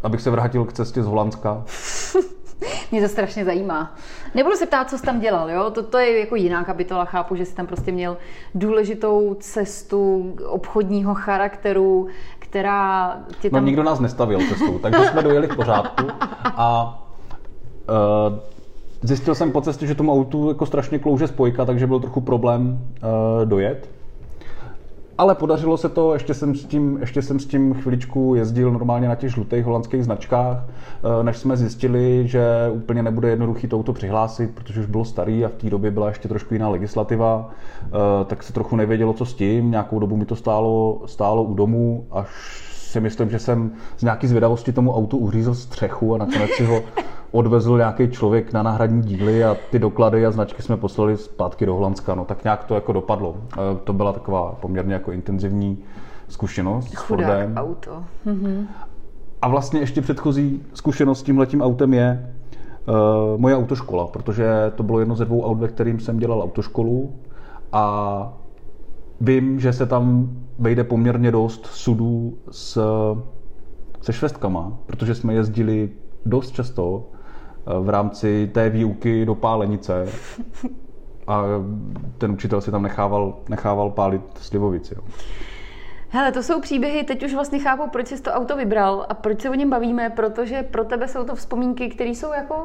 abych 0.03 0.21
se 0.21 0.29
vrátil 0.29 0.65
k 0.65 0.73
cestě 0.73 1.03
z 1.03 1.05
Holandska, 1.05 1.63
Mě 2.91 3.01
to 3.01 3.07
strašně 3.07 3.45
zajímá. 3.45 3.95
Nebudu 4.35 4.55
se 4.55 4.65
ptát, 4.65 4.89
co 4.89 4.97
jsi 4.97 5.03
tam 5.03 5.19
dělal, 5.19 5.49
jo? 5.49 5.71
To, 5.71 5.83
to 5.83 5.97
je 5.97 6.19
jako 6.19 6.35
jiná 6.35 6.63
kapitola. 6.63 7.05
Chápu, 7.05 7.35
že 7.35 7.45
jsi 7.45 7.55
tam 7.55 7.67
prostě 7.67 7.91
měl 7.91 8.17
důležitou 8.55 9.35
cestu 9.39 10.33
obchodního 10.45 11.13
charakteru, 11.15 12.07
která 12.39 13.17
tě 13.39 13.49
no, 13.49 13.51
tam... 13.51 13.63
No 13.63 13.65
nikdo 13.65 13.83
nás 13.83 13.99
nestavil 13.99 14.39
cestou, 14.49 14.79
takže 14.79 15.05
jsme 15.05 15.21
dojeli 15.21 15.47
v 15.47 15.55
pořádku 15.55 16.05
a 16.43 16.99
uh, 18.29 18.37
zjistil 19.01 19.35
jsem 19.35 19.51
po 19.51 19.61
cestě, 19.61 19.87
že 19.87 19.95
tomu 19.95 20.13
autu 20.13 20.47
jako 20.47 20.65
strašně 20.65 20.99
klouže 20.99 21.27
spojka, 21.27 21.65
takže 21.65 21.87
byl 21.87 21.99
trochu 21.99 22.21
problém 22.21 22.79
uh, 23.03 23.45
dojet 23.45 23.89
ale 25.21 25.35
podařilo 25.35 25.77
se 25.77 25.89
to, 25.89 26.13
ještě 26.13 26.33
jsem, 26.33 26.55
s 26.55 26.65
tím, 26.65 26.97
ještě 26.99 27.21
jsem 27.21 27.39
s 27.39 27.45
tím 27.45 27.73
chviličku 27.73 28.35
jezdil 28.35 28.71
normálně 28.71 29.07
na 29.07 29.15
těch 29.15 29.29
žlutých 29.31 29.65
holandských 29.65 30.03
značkách, 30.03 30.57
eh, 30.67 31.23
než 31.23 31.37
jsme 31.37 31.57
zjistili, 31.57 32.27
že 32.27 32.41
úplně 32.71 33.03
nebude 33.03 33.29
jednoduchý 33.29 33.67
touto 33.67 33.93
přihlásit, 33.93 34.51
protože 34.55 34.79
už 34.79 34.85
bylo 34.85 35.05
starý 35.05 35.45
a 35.45 35.47
v 35.47 35.51
té 35.51 35.69
době 35.69 35.91
byla 35.91 36.07
ještě 36.07 36.27
trošku 36.27 36.53
jiná 36.53 36.69
legislativa, 36.69 37.49
eh, 37.85 37.89
tak 38.25 38.43
se 38.43 38.53
trochu 38.53 38.75
nevědělo, 38.75 39.13
co 39.13 39.25
s 39.25 39.33
tím. 39.33 39.71
Nějakou 39.71 39.99
dobu 39.99 40.17
mi 40.17 40.25
to 40.25 40.35
stálo, 40.35 41.01
stálo 41.05 41.43
u 41.43 41.53
domu, 41.53 42.05
až 42.11 42.27
si 42.91 42.99
myslím, 42.99 43.29
že 43.29 43.39
jsem 43.39 43.71
z 43.97 44.03
nějaký 44.03 44.27
zvědavosti 44.27 44.71
tomu 44.71 44.93
autu 44.95 45.17
uřízl 45.17 45.55
střechu 45.55 46.15
a 46.15 46.17
nakonec 46.17 46.51
si 46.51 46.65
ho 46.65 46.81
odvezl 47.31 47.77
nějaký 47.77 48.09
člověk 48.09 48.53
na 48.53 48.63
náhradní 48.63 49.01
díly 49.01 49.43
a 49.43 49.57
ty 49.71 49.79
doklady 49.79 50.25
a 50.25 50.31
značky 50.31 50.61
jsme 50.61 50.77
poslali 50.77 51.17
zpátky 51.17 51.65
do 51.65 51.73
Holandska. 51.73 52.15
No 52.15 52.25
tak 52.25 52.43
nějak 52.43 52.63
to 52.63 52.75
jako 52.75 52.93
dopadlo. 52.93 53.35
E, 53.53 53.75
to 53.83 53.93
byla 53.93 54.13
taková 54.13 54.57
poměrně 54.61 54.93
jako 54.93 55.11
intenzivní 55.11 55.77
zkušenost 56.27 56.95
Chudák 56.95 57.27
s 57.27 57.29
Fordem. 57.29 57.53
auto. 57.57 58.03
Mhm. 58.25 58.67
A 59.41 59.47
vlastně 59.47 59.79
ještě 59.79 60.01
předchozí 60.01 60.63
zkušenost 60.73 61.19
s 61.19 61.23
tímhletím 61.23 61.61
autem 61.61 61.93
je 61.93 62.33
uh, 62.87 62.95
moje 63.41 63.55
autoškola, 63.57 64.07
protože 64.07 64.71
to 64.75 64.83
bylo 64.83 64.99
jedno 64.99 65.15
ze 65.15 65.25
dvou 65.25 65.45
aut, 65.45 65.59
ve 65.59 65.67
kterým 65.67 65.99
jsem 65.99 66.19
dělal 66.19 66.41
autoškolu 66.41 67.15
a 67.71 68.33
vím, 69.21 69.59
že 69.59 69.73
se 69.73 69.85
tam 69.85 70.29
vejde 70.59 70.83
poměrně 70.83 71.31
dost 71.31 71.65
sudů 71.65 72.37
s, 72.51 72.83
se 74.01 74.13
švestkama, 74.13 74.77
protože 74.85 75.15
jsme 75.15 75.33
jezdili 75.33 75.89
dost 76.25 76.51
často 76.51 77.09
eh, 77.13 77.17
v 77.81 77.89
rámci 77.89 78.49
té 78.53 78.69
výuky 78.69 79.25
do 79.25 79.35
pálenice 79.35 80.07
a 81.27 81.43
ten 82.17 82.31
učitel 82.31 82.61
si 82.61 82.71
tam 82.71 82.83
nechával, 82.83 83.37
nechával 83.49 83.89
pálit 83.89 84.21
slivovici. 84.35 84.95
Jo. 84.97 85.03
Hele, 86.09 86.31
to 86.31 86.43
jsou 86.43 86.61
příběhy, 86.61 87.03
teď 87.03 87.23
už 87.23 87.33
vlastně 87.33 87.59
chápu, 87.59 87.89
proč 87.89 88.07
jsi 88.07 88.21
to 88.21 88.31
auto 88.31 88.55
vybral 88.55 89.05
a 89.09 89.13
proč 89.13 89.41
se 89.41 89.49
o 89.49 89.53
něm 89.53 89.69
bavíme, 89.69 90.09
protože 90.09 90.63
pro 90.63 90.83
tebe 90.83 91.07
jsou 91.07 91.23
to 91.23 91.35
vzpomínky, 91.35 91.89
které 91.89 92.09
jsou 92.09 92.33
jako 92.33 92.55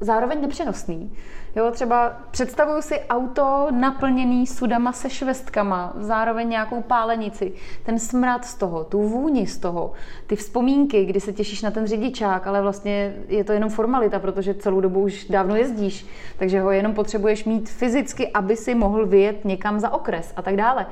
zároveň 0.00 0.40
nepřenosný. 0.40 1.12
Jo, 1.56 1.70
třeba 1.70 2.12
představuju 2.30 2.82
si 2.82 3.00
auto 3.00 3.66
naplněný 3.70 4.46
sudama 4.46 4.92
se 4.92 5.10
švestkama, 5.10 5.92
zároveň 5.96 6.48
nějakou 6.48 6.82
pálenici, 6.82 7.52
ten 7.82 7.98
smrad 7.98 8.44
z 8.44 8.54
toho, 8.54 8.84
tu 8.84 9.02
vůni 9.02 9.46
z 9.46 9.58
toho, 9.58 9.92
ty 10.26 10.36
vzpomínky, 10.36 11.04
kdy 11.04 11.20
se 11.20 11.32
těšíš 11.32 11.62
na 11.62 11.70
ten 11.70 11.86
řidičák, 11.86 12.46
ale 12.46 12.62
vlastně 12.62 13.14
je 13.28 13.44
to 13.44 13.52
jenom 13.52 13.70
formalita, 13.70 14.18
protože 14.18 14.54
celou 14.54 14.80
dobu 14.80 15.00
už 15.00 15.24
dávno 15.24 15.56
jezdíš, 15.56 16.06
takže 16.38 16.60
ho 16.60 16.70
jenom 16.70 16.94
potřebuješ 16.94 17.44
mít 17.44 17.68
fyzicky, 17.68 18.28
aby 18.32 18.56
si 18.56 18.74
mohl 18.74 19.06
vyjet 19.06 19.44
někam 19.44 19.80
za 19.80 19.90
okres 19.90 20.32
a 20.36 20.42
tak 20.42 20.56
dále. 20.56 20.86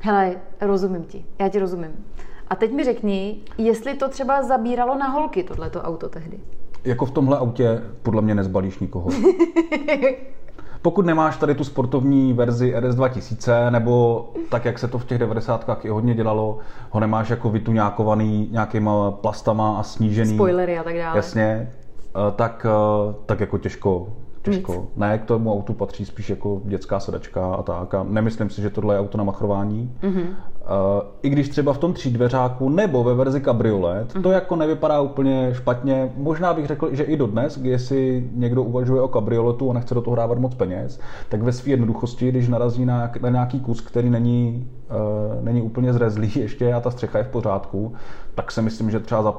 Hele, 0.00 0.36
rozumím 0.60 1.04
ti, 1.04 1.24
já 1.38 1.48
ti 1.48 1.58
rozumím. 1.58 2.06
A 2.48 2.56
teď 2.56 2.72
mi 2.72 2.84
řekni, 2.84 3.40
jestli 3.58 3.94
to 3.94 4.08
třeba 4.08 4.42
zabíralo 4.42 4.98
na 4.98 5.08
holky, 5.08 5.42
tohleto 5.42 5.82
auto 5.82 6.08
tehdy. 6.08 6.40
Jako 6.86 7.06
v 7.06 7.10
tomhle 7.10 7.38
autě 7.38 7.82
podle 8.02 8.22
mě 8.22 8.34
nezbalíš 8.34 8.78
nikoho. 8.78 9.10
Pokud 10.82 11.06
nemáš 11.06 11.36
tady 11.36 11.54
tu 11.54 11.64
sportovní 11.64 12.32
verzi 12.32 12.74
RS 12.80 12.94
2000, 12.94 13.70
nebo 13.70 14.24
tak, 14.50 14.64
jak 14.64 14.78
se 14.78 14.88
to 14.88 14.98
v 14.98 15.04
těch 15.04 15.18
90. 15.18 15.70
i 15.82 15.88
hodně 15.88 16.14
dělalo, 16.14 16.58
ho 16.90 17.00
nemáš 17.00 17.30
jako 17.30 17.50
vytuňákovaný 17.50 18.48
nějakýma 18.52 19.10
plastama 19.10 19.78
a 19.78 19.82
snížený. 19.82 20.34
Spoilery 20.34 20.78
a 20.78 20.82
tak 20.82 20.96
dále. 20.96 21.18
Jasně, 21.18 21.72
eh, 22.08 22.32
tak, 22.36 22.66
eh, 22.68 23.14
tak 23.26 23.40
jako 23.40 23.58
těžko, 23.58 24.08
těžko. 24.42 24.72
Nic. 24.72 24.82
Ne, 24.96 25.18
k 25.18 25.24
tomu 25.24 25.52
autu 25.52 25.72
patří 25.72 26.04
spíš 26.04 26.30
jako 26.30 26.60
dětská 26.64 27.00
sedačka 27.00 27.54
a 27.54 27.62
tak. 27.62 27.94
A 27.94 28.06
nemyslím 28.08 28.50
si, 28.50 28.62
že 28.62 28.70
tohle 28.70 28.94
je 28.94 29.00
auto 29.00 29.18
na 29.18 29.24
machrování. 29.24 29.96
Mm-hmm. 30.02 30.26
Uh, 30.66 31.02
I 31.22 31.28
když 31.28 31.48
třeba 31.48 31.72
v 31.72 31.78
tom 31.78 31.92
třídveřáku 31.92 32.68
nebo 32.68 33.04
ve 33.04 33.14
verzi 33.14 33.40
kabriolet, 33.40 34.14
to 34.22 34.30
jako 34.30 34.56
nevypadá 34.56 35.00
úplně 35.00 35.54
špatně. 35.54 36.12
Možná 36.16 36.54
bych 36.54 36.66
řekl, 36.66 36.94
že 36.94 37.02
i 37.02 37.16
dodnes, 37.16 37.58
si 37.76 38.30
někdo 38.34 38.62
uvažuje 38.62 39.02
o 39.02 39.08
kabrioletu 39.08 39.70
a 39.70 39.74
nechce 39.74 39.94
do 39.94 40.02
toho 40.02 40.16
dávat 40.16 40.38
moc 40.38 40.54
peněz, 40.54 41.00
tak 41.28 41.42
ve 41.42 41.52
své 41.52 41.70
jednoduchosti, 41.70 42.28
když 42.28 42.48
narazí 42.48 42.84
na, 42.84 43.12
na 43.20 43.28
nějaký 43.28 43.60
kus, 43.60 43.80
který 43.80 44.10
není, 44.10 44.70
uh, 44.90 45.44
není 45.44 45.62
úplně 45.62 45.92
zrezlý 45.92 46.32
ještě 46.40 46.74
a 46.74 46.80
ta 46.80 46.90
střecha 46.90 47.18
je 47.18 47.24
v 47.24 47.28
pořádku, 47.28 47.92
tak 48.34 48.52
si 48.52 48.62
myslím, 48.62 48.90
že 48.90 49.00
třeba 49.00 49.22
za 49.22 49.34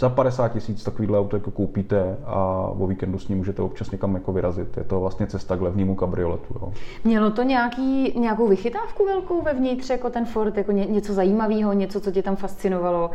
za 0.00 0.08
50 0.08 0.48
tisíc 0.48 0.84
takovýhle 0.84 1.18
auto 1.18 1.36
jako 1.36 1.50
koupíte 1.50 2.16
a 2.24 2.66
o 2.78 2.86
víkendu 2.86 3.18
s 3.18 3.28
ním 3.28 3.38
můžete 3.38 3.62
občas 3.62 3.90
někam 3.90 4.14
jako 4.14 4.32
vyrazit. 4.32 4.76
Je 4.76 4.84
to 4.84 5.00
vlastně 5.00 5.26
cesta 5.26 5.56
k 5.56 5.60
levnému 5.60 5.94
kabrioletu. 5.94 6.54
Jo. 6.54 6.72
Mělo 7.04 7.30
to 7.30 7.42
nějaký, 7.42 8.18
nějakou 8.20 8.48
vychytávku 8.48 9.06
velkou 9.06 9.42
vevnitř, 9.42 9.90
jako 9.90 10.10
ten 10.10 10.24
Ford, 10.26 10.56
jako 10.56 10.72
ně, 10.72 10.86
něco 10.86 11.14
zajímavého, 11.14 11.72
něco, 11.72 12.00
co 12.00 12.10
tě 12.10 12.22
tam 12.22 12.36
fascinovalo, 12.36 13.10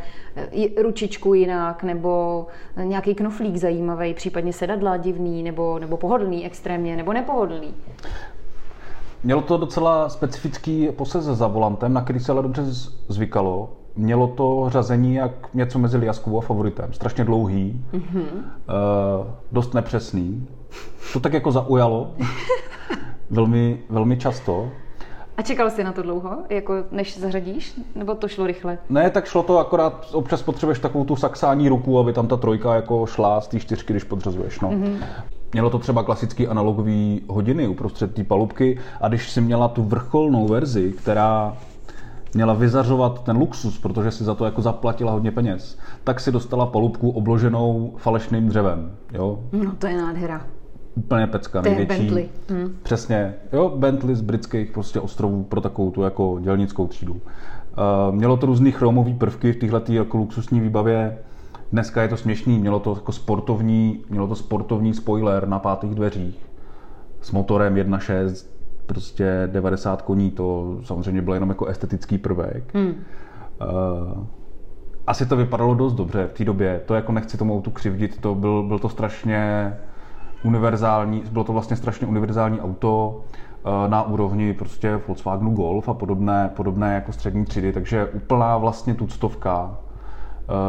ručičku 0.82 1.34
jinak, 1.34 1.84
nebo 1.84 2.46
nějaký 2.84 3.16
knoflík 3.16 3.58
zajímavý, 3.58 4.14
případně 4.14 4.54
sedadla 4.54 4.98
divný, 4.98 5.44
nebo, 5.44 5.80
nebo 5.80 5.98
pohodlný 5.98 6.46
extrémně, 6.46 6.96
nebo 6.96 7.14
nepohodlný? 7.14 7.74
Mělo 9.24 9.42
to 9.42 9.58
docela 9.58 10.10
specifický 10.10 10.90
posez 10.92 11.24
za 11.24 11.48
volantem, 11.48 11.94
na 11.94 12.02
který 12.02 12.20
se 12.20 12.32
ale 12.32 12.42
dobře 12.44 12.64
zvykalo 13.08 13.70
mělo 13.96 14.28
to 14.28 14.66
řazení 14.68 15.16
jak 15.16 15.54
něco 15.54 15.80
mezi 15.80 15.98
Liaskou 15.98 16.38
a 16.38 16.42
favoritem. 16.42 16.94
Strašně 16.94 17.24
dlouhý, 17.24 17.86
mm-hmm. 17.94 18.22
uh, 18.22 19.28
dost 19.52 19.74
nepřesný. 19.74 20.48
To 21.14 21.20
tak 21.20 21.34
jako 21.34 21.52
zaujalo 21.52 22.12
velmi, 23.30 23.80
velmi 23.90 24.18
často. 24.18 24.70
A 25.38 25.42
čekal 25.42 25.70
jsi 25.70 25.84
na 25.84 25.92
to 25.92 26.02
dlouho, 26.02 26.38
jako 26.50 26.74
než 26.92 27.20
zařadíš? 27.20 27.82
Nebo 27.96 28.16
to 28.16 28.28
šlo 28.28 28.48
rychle? 28.48 28.78
Ne, 28.90 29.10
tak 29.10 29.26
šlo 29.26 29.44
to 29.44 29.60
akorát, 29.60 30.10
občas 30.12 30.42
potřebuješ 30.42 30.80
takovou 30.80 31.06
tu 31.06 31.16
saxání 31.16 31.70
ruku, 31.70 32.00
aby 32.00 32.14
tam 32.14 32.28
ta 32.28 32.38
trojka 32.38 32.76
jako 32.76 33.06
šla 33.06 33.42
z 33.42 33.48
té 33.48 33.60
čtyřky, 33.60 33.94
když 33.94 34.04
podřazuješ. 34.04 34.60
No. 34.60 34.70
Mm-hmm. 34.70 34.98
Mělo 35.54 35.70
to 35.70 35.80
třeba 35.80 36.04
klasický 36.04 36.48
analogový 36.48 37.22
hodiny 37.28 37.68
uprostřed 37.68 38.14
té 38.14 38.24
palubky 38.24 38.80
a 39.02 39.08
když 39.08 39.32
si 39.32 39.42
měla 39.42 39.68
tu 39.68 39.84
vrcholnou 39.84 40.48
verzi, 40.48 40.94
která 40.98 41.58
měla 42.36 42.54
vyzařovat 42.54 43.24
ten 43.24 43.38
luxus, 43.38 43.80
protože 43.80 44.12
si 44.12 44.24
za 44.24 44.36
to 44.36 44.46
jako 44.46 44.62
zaplatila 44.62 45.12
hodně 45.12 45.32
peněz, 45.32 45.78
tak 46.04 46.20
si 46.20 46.32
dostala 46.32 46.66
palubku 46.66 47.10
obloženou 47.10 47.94
falešným 47.98 48.48
dřevem. 48.48 48.92
Jo? 49.14 49.40
No 49.52 49.76
to 49.80 49.88
je 49.88 49.98
nádhera. 49.98 50.42
Úplně 50.96 51.28
pecka, 51.28 51.62
to 51.62 51.70
největší. 51.70 52.02
Bentley. 52.02 52.30
Hmm. 52.50 52.76
Přesně. 52.84 53.34
Jo, 53.54 53.74
Bentley 53.76 54.16
z 54.16 54.22
britských 54.22 54.72
prostě 54.72 55.00
ostrovů 55.00 55.44
pro 55.44 55.62
takovou 55.62 55.92
tu 55.92 56.02
jako 56.02 56.40
dělnickou 56.42 56.88
třídu. 56.88 57.14
Uh, 57.14 58.16
mělo 58.16 58.38
to 58.38 58.46
různý 58.46 58.72
chromové 58.72 59.14
prvky 59.14 59.54
v 59.54 59.56
téhle 59.56 59.82
jako 59.90 60.18
luxusní 60.18 60.60
výbavě. 60.60 61.18
Dneska 61.72 62.02
je 62.02 62.08
to 62.08 62.18
směšný, 62.18 62.60
mělo 62.60 62.80
to 62.80 62.94
jako 62.96 63.12
sportovní, 63.12 64.04
mělo 64.10 64.28
to 64.28 64.36
sportovní 64.36 64.94
spoiler 64.94 65.48
na 65.48 65.60
pátých 65.60 65.96
dveřích 65.96 66.40
s 67.22 67.32
motorem 67.32 67.76
1.6 67.76 68.55
prostě 68.86 69.50
90 69.52 70.02
koní, 70.02 70.32
to 70.32 70.78
samozřejmě 70.84 71.22
byl 71.22 71.34
jenom 71.34 71.50
jako 71.50 71.66
estetický 71.66 72.18
prvek. 72.18 72.76
Hmm. 72.76 72.88
Uh, 72.88 74.24
asi 75.08 75.26
to 75.26 75.36
vypadalo 75.36 75.76
dost 75.76 75.94
dobře 75.94 76.28
v 76.28 76.34
té 76.34 76.46
době, 76.46 76.82
to 76.86 76.94
jako 76.94 77.12
nechci 77.12 77.38
tomu 77.38 77.58
autu 77.58 77.72
křivdit, 77.72 78.22
to 78.22 78.36
byl, 78.36 78.64
byl 78.64 78.80
to 78.80 78.90
strašně 78.90 79.74
univerzální, 80.44 81.24
bylo 81.32 81.44
to 81.44 81.54
vlastně 81.54 81.76
strašně 81.76 82.08
univerzální 82.08 82.62
auto 82.62 83.22
uh, 83.66 83.90
na 83.92 84.04
úrovni 84.04 84.54
prostě 84.54 85.00
Volkswagenu 85.08 85.52
Golf 85.52 85.90
a 85.90 85.94
podobné, 85.94 86.50
podobné 86.56 86.96
jako 86.96 87.12
střední 87.12 87.46
třídy, 87.46 87.74
takže 87.74 88.06
úplná 88.06 88.58
vlastně 88.58 88.94
tuctovka 88.94 89.78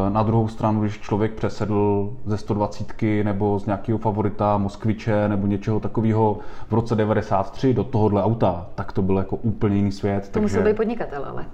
na 0.09 0.23
druhou 0.23 0.49
stranu, 0.49 0.81
když 0.81 1.01
člověk 1.01 1.33
přesedl 1.33 2.13
ze 2.25 2.39
120 2.39 3.03
nebo 3.23 3.59
z 3.59 3.67
nějakého 3.67 3.99
favorita 3.99 4.59
Moskviče 4.59 5.29
nebo 5.29 5.47
něčeho 5.47 5.81
takového 5.81 6.39
v 6.69 6.73
roce 6.73 6.97
93 6.97 7.75
do 7.75 7.85
tohohle 7.85 8.23
auta, 8.23 8.67
tak 8.75 8.93
to 8.93 9.03
byl 9.03 9.17
jako 9.17 9.37
úplně 9.37 9.77
jiný 9.77 9.93
svět. 9.93 10.25
To 10.25 10.31
takže... 10.31 10.43
musel 10.43 10.63
být 10.63 10.77
podnikatel, 10.77 11.25
ale. 11.25 11.45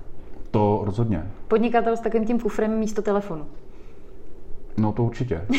To 0.50 0.83
rozhodně. 0.85 1.26
Podnikatel 1.49 1.97
s 1.97 2.00
takovým 2.00 2.26
tím 2.26 2.41
kufrem 2.41 2.79
místo 2.79 3.02
telefonu. 3.02 3.47
No 4.76 4.93
to 4.93 5.05
určitě. 5.05 5.43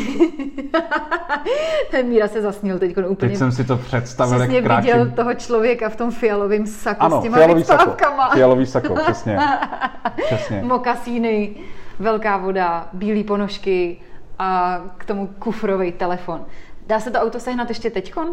Ten 1.92 2.08
Míra 2.08 2.28
se 2.28 2.42
zasnil 2.42 2.80
teď 2.80 2.98
úplně. 2.98 3.16
Teď 3.16 3.38
jsem 3.38 3.52
si 3.52 3.64
to 3.64 3.78
představil, 3.78 4.42
jak 4.42 4.64
kráčím. 4.64 4.92
viděl 4.92 5.12
toho 5.12 5.34
člověka 5.34 5.90
v 5.90 5.96
tom 5.96 6.12
fialovém 6.12 6.68
saku 6.68 7.04
ano, 7.04 7.20
s 7.20 7.24
těma 7.24 7.38
fialový 7.38 7.64
sako, 7.64 7.96
fialový 8.34 8.66
sako, 8.66 8.96
přesně. 8.96 9.40
přesně. 10.26 10.64
Mokasíny 10.64 11.56
velká 12.04 12.38
voda, 12.38 12.90
bílé 12.94 13.24
ponožky 13.24 13.98
a 14.40 14.82
k 14.98 15.06
tomu 15.06 15.30
kufrový 15.40 15.92
telefon. 15.92 16.42
Dá 16.88 17.00
se 17.00 17.12
to 17.12 17.20
auto 17.20 17.40
sehnat 17.40 17.70
ještě 17.70 17.90
teďkon? 17.90 18.28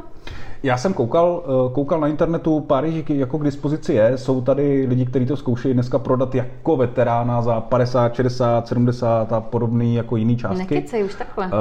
Já 0.62 0.76
jsem 0.76 0.94
koukal, 0.94 1.42
eh, 1.44 1.74
koukal 1.74 2.00
na 2.00 2.08
internetu, 2.08 2.60
pár 2.60 2.84
jich 2.84 3.10
jako 3.10 3.38
k 3.38 3.44
dispozici 3.44 3.94
je. 3.94 4.18
Jsou 4.18 4.40
tady 4.40 4.86
lidi, 4.88 5.06
kteří 5.06 5.26
to 5.26 5.36
zkoušejí 5.36 5.74
dneska 5.74 5.98
prodat 5.98 6.34
jako 6.34 6.76
veterána 6.76 7.42
za 7.42 7.60
50, 7.60 8.14
60, 8.14 8.68
70 8.68 9.32
a 9.32 9.40
podobný 9.40 9.94
jako 9.94 10.16
jiný 10.16 10.36
částky. 10.36 10.74
Nekecej 10.74 11.04
už 11.04 11.14
takhle. 11.14 11.46
Uh, 11.46 11.52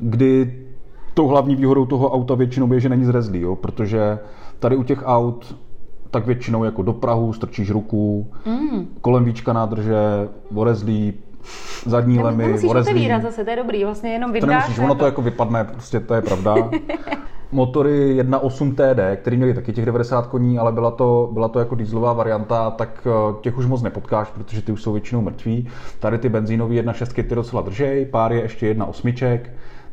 kdy 0.00 0.64
tou 1.14 1.26
hlavní 1.26 1.56
výhodou 1.56 1.86
toho 1.86 2.10
auta 2.10 2.34
většinou 2.34 2.72
je, 2.72 2.80
že 2.80 2.88
není 2.88 3.04
zrezlý, 3.04 3.40
jo? 3.40 3.56
protože 3.56 4.18
tady 4.58 4.76
u 4.76 4.82
těch 4.82 5.02
aut 5.04 5.56
tak 6.14 6.26
většinou 6.26 6.64
jako 6.64 6.82
do 6.82 6.92
Prahu 6.92 7.32
strčíš 7.32 7.70
ruku, 7.70 8.30
mm. 8.46 8.88
kolem 9.00 9.24
víčka 9.24 9.52
nádrže, 9.52 9.94
orezlý, 10.54 11.14
zadní 11.86 12.16
Nebo 12.16 12.28
lemy, 12.28 12.48
musíš 12.48 12.70
otevírat 12.70 13.22
zase, 13.22 13.44
to 13.44 13.50
je 13.50 13.56
dobrý, 13.56 13.84
vlastně 13.84 14.12
jenom 14.12 14.32
vydáš. 14.32 14.48
To 14.48 14.52
nemusíš, 14.52 14.78
ono 14.78 14.94
to 14.94 15.04
jako 15.04 15.22
vypadne, 15.22 15.64
prostě 15.64 16.00
to 16.00 16.14
je 16.14 16.22
pravda. 16.22 16.54
Motory 17.52 18.22
1.8 18.22 18.74
TD, 18.74 19.20
který 19.20 19.36
měli 19.36 19.54
taky 19.54 19.72
těch 19.72 19.84
90 19.84 20.26
koní, 20.26 20.58
ale 20.58 20.72
byla 20.72 20.90
to, 20.90 21.30
byla 21.32 21.48
to 21.48 21.58
jako 21.58 21.74
dieselová 21.74 22.12
varianta, 22.12 22.70
tak 22.70 23.06
eh, 23.06 23.34
těch 23.40 23.58
už 23.58 23.66
moc 23.66 23.82
nepotkáš, 23.82 24.30
protože 24.30 24.62
ty 24.62 24.72
už 24.72 24.82
jsou 24.82 24.92
většinou 24.92 25.20
mrtví. 25.20 25.68
Tady 25.98 26.18
ty 26.18 26.28
benzínové 26.28 26.74
1.6 26.74 27.28
ty 27.28 27.34
docela 27.34 27.62
držej, 27.62 28.06
pár 28.06 28.32
je 28.32 28.42
ještě 28.42 28.74
1.8, 28.74 29.40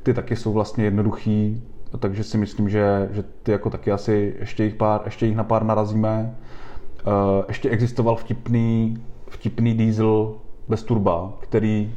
ty 0.03 0.13
taky 0.13 0.35
jsou 0.35 0.53
vlastně 0.53 0.83
jednoduchý, 0.83 1.63
takže 1.99 2.23
si 2.23 2.37
myslím, 2.37 2.69
že, 2.69 3.09
že 3.11 3.23
ty 3.43 3.51
jako 3.51 3.69
taky 3.69 3.91
asi 3.91 4.35
ještě 4.39 4.63
jich, 4.63 4.75
pár, 4.75 5.01
ještě 5.05 5.25
jich 5.25 5.35
na 5.35 5.43
pár 5.43 5.63
narazíme. 5.63 6.35
Uh, 7.07 7.43
ještě 7.47 7.69
existoval 7.69 8.15
vtipný, 8.15 9.03
vtipný 9.29 9.73
diesel 9.73 10.33
bez 10.67 10.83
turba, 10.83 11.33
který, 11.39 11.95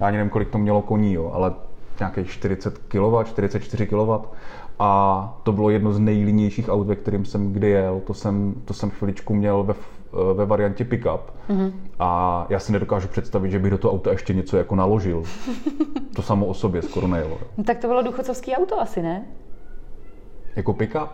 já 0.00 0.10
nevím, 0.10 0.28
kolik 0.28 0.48
to 0.48 0.58
mělo 0.58 0.82
koní, 0.82 1.12
jo, 1.12 1.30
ale 1.34 1.52
nějakých 1.98 2.30
40 2.30 2.78
kW, 2.78 3.24
44 3.24 3.86
kW 3.86 4.10
a 4.78 5.40
to 5.42 5.52
bylo 5.52 5.70
jedno 5.70 5.92
z 5.92 5.98
nejlínějších 5.98 6.68
aut, 6.68 6.86
ve 6.86 6.96
kterým 6.96 7.24
jsem 7.24 7.52
kdy 7.52 7.70
jel. 7.70 8.00
To 8.06 8.14
jsem, 8.14 8.54
to 8.64 8.74
jsem 8.74 8.90
chviličku 8.90 9.34
měl 9.34 9.62
ve, 9.62 9.74
ve 10.34 10.46
variantě 10.46 10.84
pickup 10.84 11.20
mm-hmm. 11.50 11.72
a 11.98 12.46
já 12.48 12.58
si 12.58 12.72
nedokážu 12.72 13.08
představit, 13.08 13.50
že 13.50 13.58
bych 13.58 13.70
do 13.70 13.78
toho 13.78 13.92
auta 13.94 14.10
ještě 14.10 14.34
něco 14.34 14.56
jako 14.56 14.76
naložil. 14.76 15.22
to 16.16 16.22
samo 16.22 16.46
o 16.46 16.54
sobě 16.54 16.82
skoro 16.82 17.06
nejelo. 17.08 17.38
No, 17.58 17.64
tak 17.64 17.78
to 17.78 17.86
bylo 17.86 18.02
důchodcovský 18.02 18.54
auto 18.56 18.80
asi, 18.80 19.02
ne? 19.02 19.26
Jako 20.56 20.72
pickup? 20.72 21.08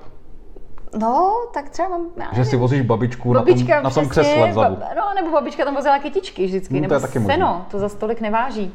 No, 1.00 1.34
tak 1.54 1.68
třeba 1.68 1.88
mám... 1.88 2.06
já 2.16 2.24
Že 2.24 2.30
nevím. 2.30 2.44
si 2.44 2.56
vozíš 2.56 2.80
babičku 2.82 3.32
Babička, 3.32 3.74
na 3.74 3.82
tom, 3.82 3.84
na 3.84 3.90
tom 3.90 4.08
křesle 4.08 4.50
vzadu. 4.50 4.76
ba- 4.76 4.88
No, 4.96 5.02
nebo 5.14 5.30
babička 5.30 5.64
tam 5.64 5.74
vozila 5.74 5.98
kytičky 5.98 6.46
vždycky, 6.46 6.74
No, 6.74 6.78
to 6.80 6.82
nebo 6.82 6.94
je 6.94 7.00
taky 7.00 7.18
možný. 7.18 7.34
seno, 7.34 7.66
to 7.70 7.78
za 7.78 7.88
stolik 7.88 8.20
neváží. 8.20 8.74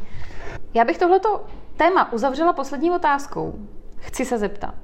Já 0.74 0.86
bych 0.86 0.98
tohleto 0.98 1.42
téma 1.78 2.14
uzavřela 2.14 2.54
poslední 2.54 2.92
otázkou. 2.92 3.54
Chci 3.98 4.26
se 4.26 4.38
zeptat, 4.38 4.76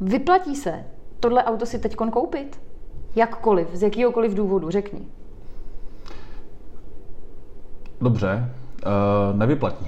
vyplatí 0.00 0.56
se 0.56 0.84
tohle 1.20 1.44
auto 1.44 1.66
si 1.66 1.78
teď 1.78 1.96
koupit? 1.96 2.60
Jakkoliv, 3.16 3.68
z 3.72 3.82
jakýhokoliv 3.82 4.34
důvodu, 4.34 4.70
řekni. 4.70 5.00
Dobře, 8.00 8.50
uh, 8.86 9.38
nevyplatí. 9.38 9.86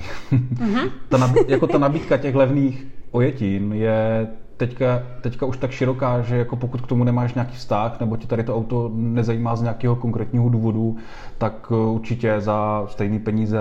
ta 1.09 1.19
nabí- 1.19 1.45
jako 1.49 1.67
ta 1.67 1.79
nabídka 1.79 2.17
těch 2.17 2.35
levných 2.35 2.87
ojetin 3.11 3.73
je 3.73 4.29
teďka, 4.57 5.03
teďka 5.21 5.47
už 5.47 5.57
tak 5.57 5.71
široká, 5.71 6.23
že 6.23 6.37
jako 6.37 6.57
pokud 6.57 6.81
k 6.81 6.87
tomu 6.87 7.05
nemáš 7.05 7.35
nějaký 7.35 7.57
vztah, 7.57 8.01
nebo 8.01 8.17
ti 8.17 8.27
tady 8.27 8.45
to 8.45 8.57
auto 8.57 8.91
nezajímá 8.95 9.57
z 9.57 9.63
nějakého 9.63 9.97
konkrétního 9.97 10.49
důvodu, 10.49 10.97
tak 11.39 11.71
uh, 11.71 11.95
určitě 11.95 12.41
za 12.41 12.87
stejné 12.89 13.19
peníze 13.19 13.59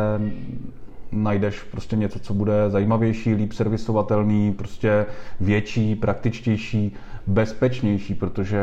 najdeš 1.12 1.64
prostě 1.64 1.96
něco, 1.96 2.20
co 2.20 2.34
bude 2.34 2.70
zajímavější, 2.70 3.34
líp 3.34 3.54
servisovatelný, 3.54 4.54
prostě 4.54 5.06
větší, 5.40 5.96
praktičtější, 5.96 6.96
bezpečnější, 7.28 8.16
protože 8.16 8.60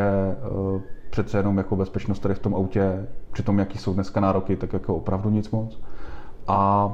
uh, 0.50 0.80
přece 1.14 1.38
jenom 1.38 1.58
jako 1.58 1.76
bezpečnost 1.76 2.18
tady 2.18 2.34
v 2.34 2.38
tom 2.38 2.54
autě, 2.54 3.06
při 3.32 3.42
tom, 3.42 3.58
jaký 3.58 3.78
jsou 3.78 3.94
dneska 3.94 4.20
nároky, 4.20 4.56
tak 4.56 4.72
jako 4.72 4.96
opravdu 4.96 5.30
nic 5.30 5.50
moc. 5.50 5.80
A 6.46 6.86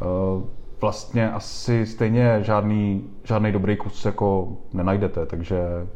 uh, 0.00 0.42
vlastně 0.80 1.32
asi 1.32 1.86
stejně 1.86 2.38
žádný, 2.42 3.04
žádný 3.24 3.52
dobrý 3.52 3.76
kus 3.76 4.04
jako 4.04 4.48
nenajdete, 4.72 5.26
takže 5.26 5.86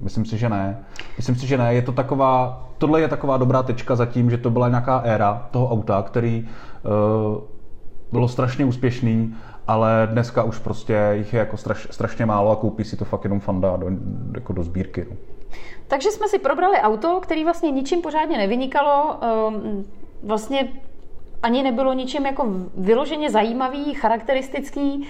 myslím 0.00 0.24
si, 0.24 0.38
že 0.38 0.48
ne. 0.48 0.84
Myslím 1.16 1.36
si, 1.36 1.46
že 1.46 1.58
ne. 1.58 1.74
Je 1.74 1.82
to 1.82 1.92
taková, 1.92 2.66
tohle 2.78 3.00
je 3.00 3.08
taková 3.08 3.36
dobrá 3.36 3.62
tečka 3.62 3.96
za 3.96 4.06
tím, 4.06 4.30
že 4.30 4.38
to 4.38 4.50
byla 4.50 4.68
nějaká 4.68 4.98
éra 4.98 5.48
toho 5.50 5.70
auta, 5.70 6.02
který 6.02 6.48
uh, 6.82 7.42
bylo 8.12 8.28
strašně 8.28 8.64
úspěšný, 8.64 9.34
ale 9.66 10.08
dneska 10.12 10.42
už 10.42 10.58
prostě 10.58 11.10
jich 11.12 11.32
je 11.32 11.38
jako 11.38 11.56
straš, 11.56 11.88
strašně 11.90 12.26
málo 12.26 12.50
a 12.50 12.56
koupí 12.56 12.84
si 12.84 12.96
to 12.96 13.04
fakt 13.04 13.24
jenom 13.24 13.40
fanda 13.40 13.76
do, 13.76 13.86
jako 14.34 14.52
do 14.52 14.62
sbírky. 14.62 15.06
No. 15.10 15.33
Takže 15.88 16.10
jsme 16.10 16.28
si 16.28 16.38
probrali 16.38 16.78
auto, 16.78 17.20
který 17.20 17.44
vlastně 17.44 17.70
ničím 17.70 18.02
pořádně 18.02 18.38
nevynikalo, 18.38 19.18
ehm, 19.22 19.84
vlastně 20.22 20.68
ani 21.42 21.62
nebylo 21.62 21.92
ničím 21.92 22.26
jako 22.26 22.46
vyloženě 22.76 23.30
zajímavý, 23.30 23.94
charakteristický 23.94 25.08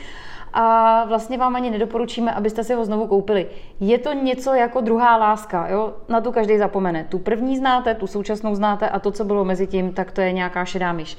a 0.53 1.05
vlastně 1.05 1.39
vám 1.39 1.57
ani 1.57 1.71
nedoporučíme, 1.71 2.33
abyste 2.33 2.65
si 2.65 2.75
ho 2.75 2.85
znovu 2.85 3.07
koupili. 3.07 3.47
Je 3.81 3.99
to 3.99 4.13
něco 4.13 4.55
jako 4.55 4.81
druhá 4.81 5.17
láska, 5.17 5.69
jo? 5.69 5.95
na 6.09 6.21
tu 6.21 6.33
každý 6.33 6.59
zapomene. 6.59 7.07
Tu 7.09 7.19
první 7.19 7.59
znáte, 7.59 7.95
tu 7.95 8.07
současnou 8.07 8.55
znáte 8.55 8.89
a 8.89 8.99
to, 8.99 9.11
co 9.11 9.25
bylo 9.25 9.45
mezi 9.45 9.67
tím, 9.67 9.93
tak 9.93 10.13
to 10.13 10.21
je 10.21 10.33
nějaká 10.33 10.65
šedá 10.65 10.93
myš. 10.93 11.19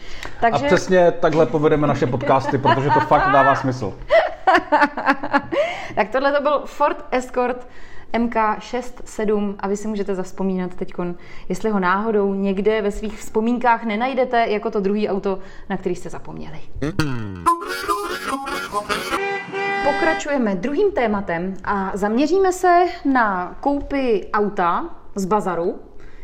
A 0.52 0.60
přesně 0.60 1.12
takhle 1.12 1.46
povedeme 1.46 1.88
naše 1.88 2.08
podcasty, 2.08 2.58
protože 2.58 2.90
to 2.90 3.00
fakt 3.00 3.32
dává 3.32 3.56
smysl. 3.56 3.94
tak 5.96 6.10
tohle 6.10 6.32
to 6.32 6.42
byl 6.42 6.62
Ford 6.66 7.06
Escort 7.12 7.68
MK67 8.18 9.56
a 9.60 9.68
vy 9.68 9.78
si 9.78 9.88
můžete 9.88 10.16
zavzpomínat 10.16 10.76
teď, 10.76 10.94
jestli 11.50 11.70
ho 11.70 11.80
náhodou 11.80 12.34
někde 12.34 12.82
ve 12.82 12.92
svých 12.92 13.20
vzpomínkách 13.20 13.84
nenajdete 13.84 14.46
jako 14.48 14.72
to 14.72 14.80
druhý 14.80 15.10
auto, 15.10 15.40
na 15.70 15.78
který 15.78 15.96
jste 15.96 16.10
zapomněli. 16.10 16.60
Pokračujeme 19.84 20.56
druhým 20.56 20.92
tématem 20.92 21.54
a 21.64 21.92
zaměříme 21.94 22.52
se 22.54 22.86
na 23.06 23.56
koupy 23.60 24.28
auta 24.34 24.96
z 25.16 25.26
bazaru. 25.26 25.80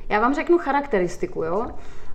Já 0.09 0.19
vám 0.19 0.33
řeknu 0.33 0.57
charakteristiku, 0.57 1.43
jo. 1.43 1.67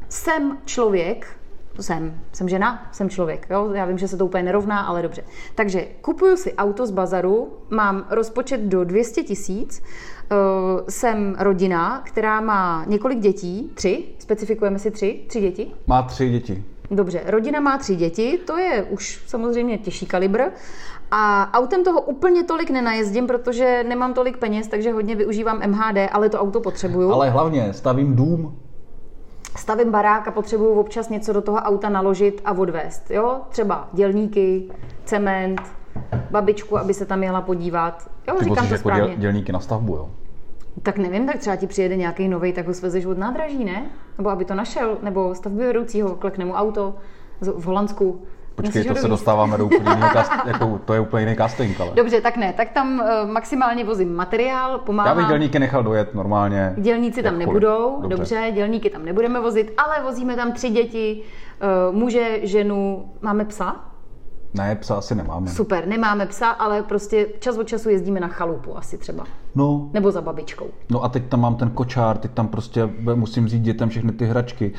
Jsem 0.08 0.58
člověk, 0.64 1.36
jsem, 1.82 2.20
jsem 2.32 2.48
žena, 2.48 2.88
jsem 2.92 3.10
člověk, 3.10 3.46
jo? 3.50 3.70
já 3.72 3.84
vím, 3.84 3.98
že 3.98 4.08
se 4.08 4.16
to 4.16 4.26
úplně 4.26 4.42
nerovná, 4.42 4.80
ale 4.80 5.02
dobře. 5.02 5.22
Takže 5.54 5.86
kupuju 6.00 6.36
si 6.36 6.54
auto 6.54 6.86
z 6.86 6.90
bazaru, 6.90 7.52
mám 7.70 8.06
rozpočet 8.10 8.60
do 8.60 8.84
200 8.84 9.22
tisíc, 9.22 9.82
uh, 9.82 10.36
jsem 10.88 11.36
rodina, 11.38 12.02
která 12.04 12.40
má 12.40 12.84
několik 12.88 13.18
dětí, 13.18 13.70
tři, 13.74 14.04
specifikujeme 14.18 14.78
si 14.78 14.90
tři, 14.90 15.20
tři 15.26 15.40
děti. 15.40 15.70
Má 15.86 16.02
tři 16.02 16.30
děti. 16.30 16.64
Dobře, 16.90 17.22
rodina 17.26 17.60
má 17.60 17.78
tři 17.78 17.96
děti, 17.96 18.38
to 18.46 18.56
je 18.56 18.82
už 18.82 19.22
samozřejmě 19.26 19.78
těžší 19.78 20.06
kalibr. 20.06 20.42
A 21.10 21.50
autem 21.52 21.84
toho 21.84 22.00
úplně 22.00 22.44
tolik 22.44 22.70
nenajezdím, 22.70 23.26
protože 23.26 23.84
nemám 23.88 24.14
tolik 24.14 24.36
peněz, 24.36 24.68
takže 24.68 24.92
hodně 24.92 25.14
využívám 25.16 25.60
MHD, 25.66 25.98
ale 26.12 26.28
to 26.28 26.40
auto 26.40 26.60
potřebuju. 26.60 27.12
Ale 27.12 27.30
hlavně 27.30 27.72
stavím 27.72 28.16
dům, 28.16 28.56
stavím 29.56 29.90
barák 29.90 30.28
a 30.28 30.30
potřebuju 30.30 30.70
občas 30.70 31.08
něco 31.08 31.32
do 31.32 31.42
toho 31.42 31.58
auta 31.58 31.88
naložit 31.88 32.42
a 32.44 32.52
odvést. 32.52 33.10
Jo? 33.10 33.40
Třeba 33.48 33.88
dělníky, 33.92 34.70
cement, 35.04 35.60
babičku, 36.30 36.78
aby 36.78 36.94
se 36.94 37.06
tam 37.06 37.22
jela 37.22 37.40
podívat. 37.40 38.10
Jo, 38.28 38.34
Ty 38.38 38.44
říkám 38.44 38.68
to 38.68 38.74
jako 38.74 38.88
správně. 38.88 39.06
děl, 39.08 39.16
dělníky 39.16 39.52
na 39.52 39.60
stavbu, 39.60 39.96
jo? 39.96 40.08
Tak 40.82 40.98
nevím, 40.98 41.26
tak 41.26 41.36
třeba 41.38 41.56
ti 41.56 41.66
přijede 41.66 41.96
nějaký 41.96 42.28
nový, 42.28 42.52
tak 42.52 42.66
ho 42.66 42.74
svezeš 42.74 43.04
od 43.06 43.18
nádraží, 43.18 43.64
ne? 43.64 43.86
Nebo 44.18 44.30
aby 44.30 44.44
to 44.44 44.54
našel, 44.54 44.98
nebo 45.02 45.34
stavbyvedoucího, 45.34 46.16
klekne 46.16 46.44
mu 46.44 46.52
auto 46.52 46.94
v 47.40 47.64
Holandsku. 47.64 48.22
Počkej, 48.56 48.84
to 48.84 48.94
se 48.94 49.08
dostáváme 49.08 49.58
do 49.58 49.64
úplně 49.66 49.90
jiného 49.90 50.08
cast, 50.12 50.32
jako, 50.46 50.80
to 50.84 50.94
je 50.94 51.00
úplně 51.00 51.22
jiný 51.22 51.36
casting, 51.36 51.80
ale. 51.80 51.90
Dobře, 51.94 52.20
tak 52.20 52.36
ne, 52.36 52.52
tak 52.52 52.70
tam 52.70 53.00
uh, 53.24 53.30
maximálně 53.30 53.84
vozím 53.84 54.14
materiál, 54.14 54.72
Já 54.72 54.78
pomáhám. 54.78 55.16
bych 55.16 55.26
dělníky 55.26 55.58
nechal 55.58 55.82
dojet 55.82 56.14
normálně. 56.14 56.74
Dělníci 56.78 57.22
tam 57.22 57.40
jakkoliv. 57.40 57.62
nebudou, 57.62 57.98
dobře. 58.02 58.16
dobře, 58.16 58.50
dělníky 58.54 58.90
tam 58.90 59.04
nebudeme 59.04 59.40
vozit, 59.40 59.72
ale 59.78 60.02
vozíme 60.02 60.36
tam 60.36 60.52
tři 60.52 60.70
děti, 60.70 61.22
uh, 61.90 61.96
muže, 61.96 62.40
ženu, 62.42 63.04
máme 63.22 63.44
psa? 63.44 63.76
Ne, 64.54 64.76
psa 64.76 64.94
asi 64.94 65.14
nemáme. 65.14 65.48
Super, 65.48 65.86
nemáme 65.86 66.26
psa, 66.26 66.48
ale 66.48 66.82
prostě 66.82 67.26
čas 67.38 67.58
od 67.58 67.68
času 67.68 67.88
jezdíme 67.88 68.20
na 68.20 68.28
chalupu 68.28 68.76
asi 68.76 68.98
třeba. 68.98 69.24
No, 69.54 69.90
Nebo 69.92 70.10
za 70.10 70.20
babičkou. 70.22 70.66
no 70.90 71.04
a 71.04 71.08
teď 71.08 71.28
tam 71.28 71.40
mám 71.40 71.54
ten 71.56 71.70
kočár, 71.70 72.18
teď 72.18 72.30
tam 72.30 72.48
prostě 72.48 72.88
musím 73.14 73.44
vzít 73.44 73.62
dětem 73.62 73.88
všechny 73.88 74.12
ty 74.12 74.26
hračky. 74.26 74.72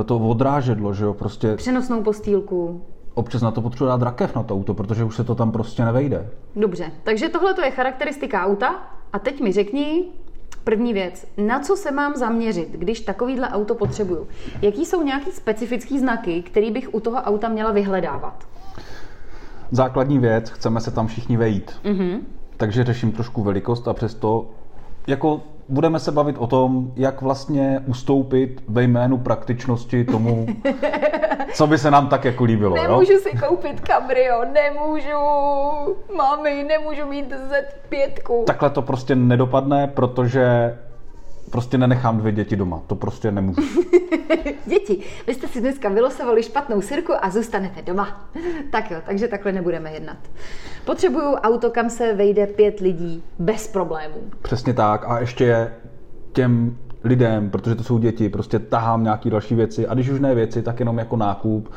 E, 0.00 0.04
To 0.04 0.18
odrážedlo, 0.18 0.94
že 0.94 1.04
jo, 1.04 1.14
prostě 1.14 1.56
Přenosnou 1.56 2.02
postýlku. 2.02 2.82
Občas 3.18 3.42
na 3.42 3.50
to 3.50 3.62
potřebuji 3.62 3.88
dát 3.88 4.02
rakev 4.02 4.36
na 4.36 4.42
to 4.42 4.54
auto, 4.54 4.74
protože 4.74 5.04
už 5.04 5.16
se 5.16 5.24
to 5.24 5.34
tam 5.34 5.52
prostě 5.52 5.84
nevejde. 5.84 6.30
Dobře, 6.56 6.92
takže 7.04 7.28
tohle 7.28 7.54
to 7.54 7.62
je 7.62 7.70
charakteristika 7.70 8.46
auta. 8.46 8.74
A 9.12 9.18
teď 9.18 9.40
mi 9.40 9.52
řekni, 9.52 10.04
první 10.64 10.92
věc, 10.92 11.26
na 11.36 11.60
co 11.60 11.76
se 11.76 11.90
mám 11.90 12.16
zaměřit, 12.16 12.68
když 12.72 13.00
takovýhle 13.00 13.48
auto 13.48 13.74
potřebuju? 13.74 14.28
Jaký 14.62 14.86
jsou 14.86 15.02
nějaký 15.02 15.30
specifický 15.30 15.98
znaky, 15.98 16.42
který 16.42 16.70
bych 16.70 16.94
u 16.94 17.00
toho 17.00 17.16
auta 17.16 17.48
měla 17.48 17.72
vyhledávat? 17.72 18.48
Základní 19.70 20.18
věc, 20.18 20.50
chceme 20.50 20.80
se 20.80 20.90
tam 20.90 21.06
všichni 21.06 21.36
vejít. 21.36 21.72
Mhm. 21.84 22.26
Takže 22.56 22.84
řeším 22.84 23.12
trošku 23.12 23.42
velikost 23.42 23.88
a 23.88 23.94
přesto 23.94 24.50
jako 25.06 25.40
budeme 25.68 25.98
se 25.98 26.12
bavit 26.12 26.36
o 26.38 26.46
tom, 26.46 26.92
jak 26.96 27.22
vlastně 27.22 27.82
ustoupit 27.86 28.62
ve 28.68 28.82
jménu 28.82 29.18
praktičnosti 29.18 30.04
tomu, 30.04 30.46
co 31.54 31.66
by 31.66 31.78
se 31.78 31.90
nám 31.90 32.08
tak 32.08 32.24
jako 32.24 32.44
líbilo. 32.44 32.76
Jo? 32.76 32.82
Nemůžu 32.82 33.18
si 33.18 33.38
koupit 33.38 33.80
kabrio, 33.80 34.44
nemůžu, 34.52 35.18
mami, 36.16 36.64
nemůžu 36.68 37.06
mít 37.06 37.32
Z5. 37.32 38.44
Takhle 38.44 38.70
to 38.70 38.82
prostě 38.82 39.14
nedopadne, 39.14 39.86
protože 39.86 40.74
prostě 41.50 41.78
nenechám 41.78 42.18
dvě 42.18 42.32
děti 42.32 42.56
doma. 42.56 42.82
To 42.86 42.94
prostě 42.94 43.32
nemůžu. 43.32 43.60
Děti, 44.66 44.98
vy 45.26 45.34
jste 45.34 45.48
si 45.48 45.60
dneska 45.60 45.88
vylosovali 45.88 46.42
špatnou 46.42 46.80
sirku 46.80 47.12
a 47.20 47.30
zůstanete 47.30 47.82
doma. 47.82 48.30
Tak 48.70 48.90
jo, 48.90 48.98
takže 49.06 49.28
takhle 49.28 49.52
nebudeme 49.52 49.92
jednat. 49.92 50.16
Potřebuju 50.84 51.34
auto, 51.34 51.70
kam 51.70 51.90
se 51.90 52.14
vejde 52.14 52.46
pět 52.46 52.80
lidí 52.80 53.22
bez 53.38 53.68
problémů. 53.68 54.14
Přesně 54.42 54.74
tak. 54.74 55.04
A 55.08 55.20
ještě 55.20 55.72
těm 56.32 56.76
lidem, 57.04 57.50
protože 57.50 57.74
to 57.74 57.84
jsou 57.84 57.98
děti, 57.98 58.28
prostě 58.28 58.58
tahám 58.58 59.04
nějaký 59.04 59.30
další 59.30 59.54
věci. 59.54 59.86
A 59.86 59.94
když 59.94 60.08
už 60.08 60.20
ne 60.20 60.34
věci, 60.34 60.62
tak 60.62 60.80
jenom 60.80 60.98
jako 60.98 61.16
nákup. 61.16 61.68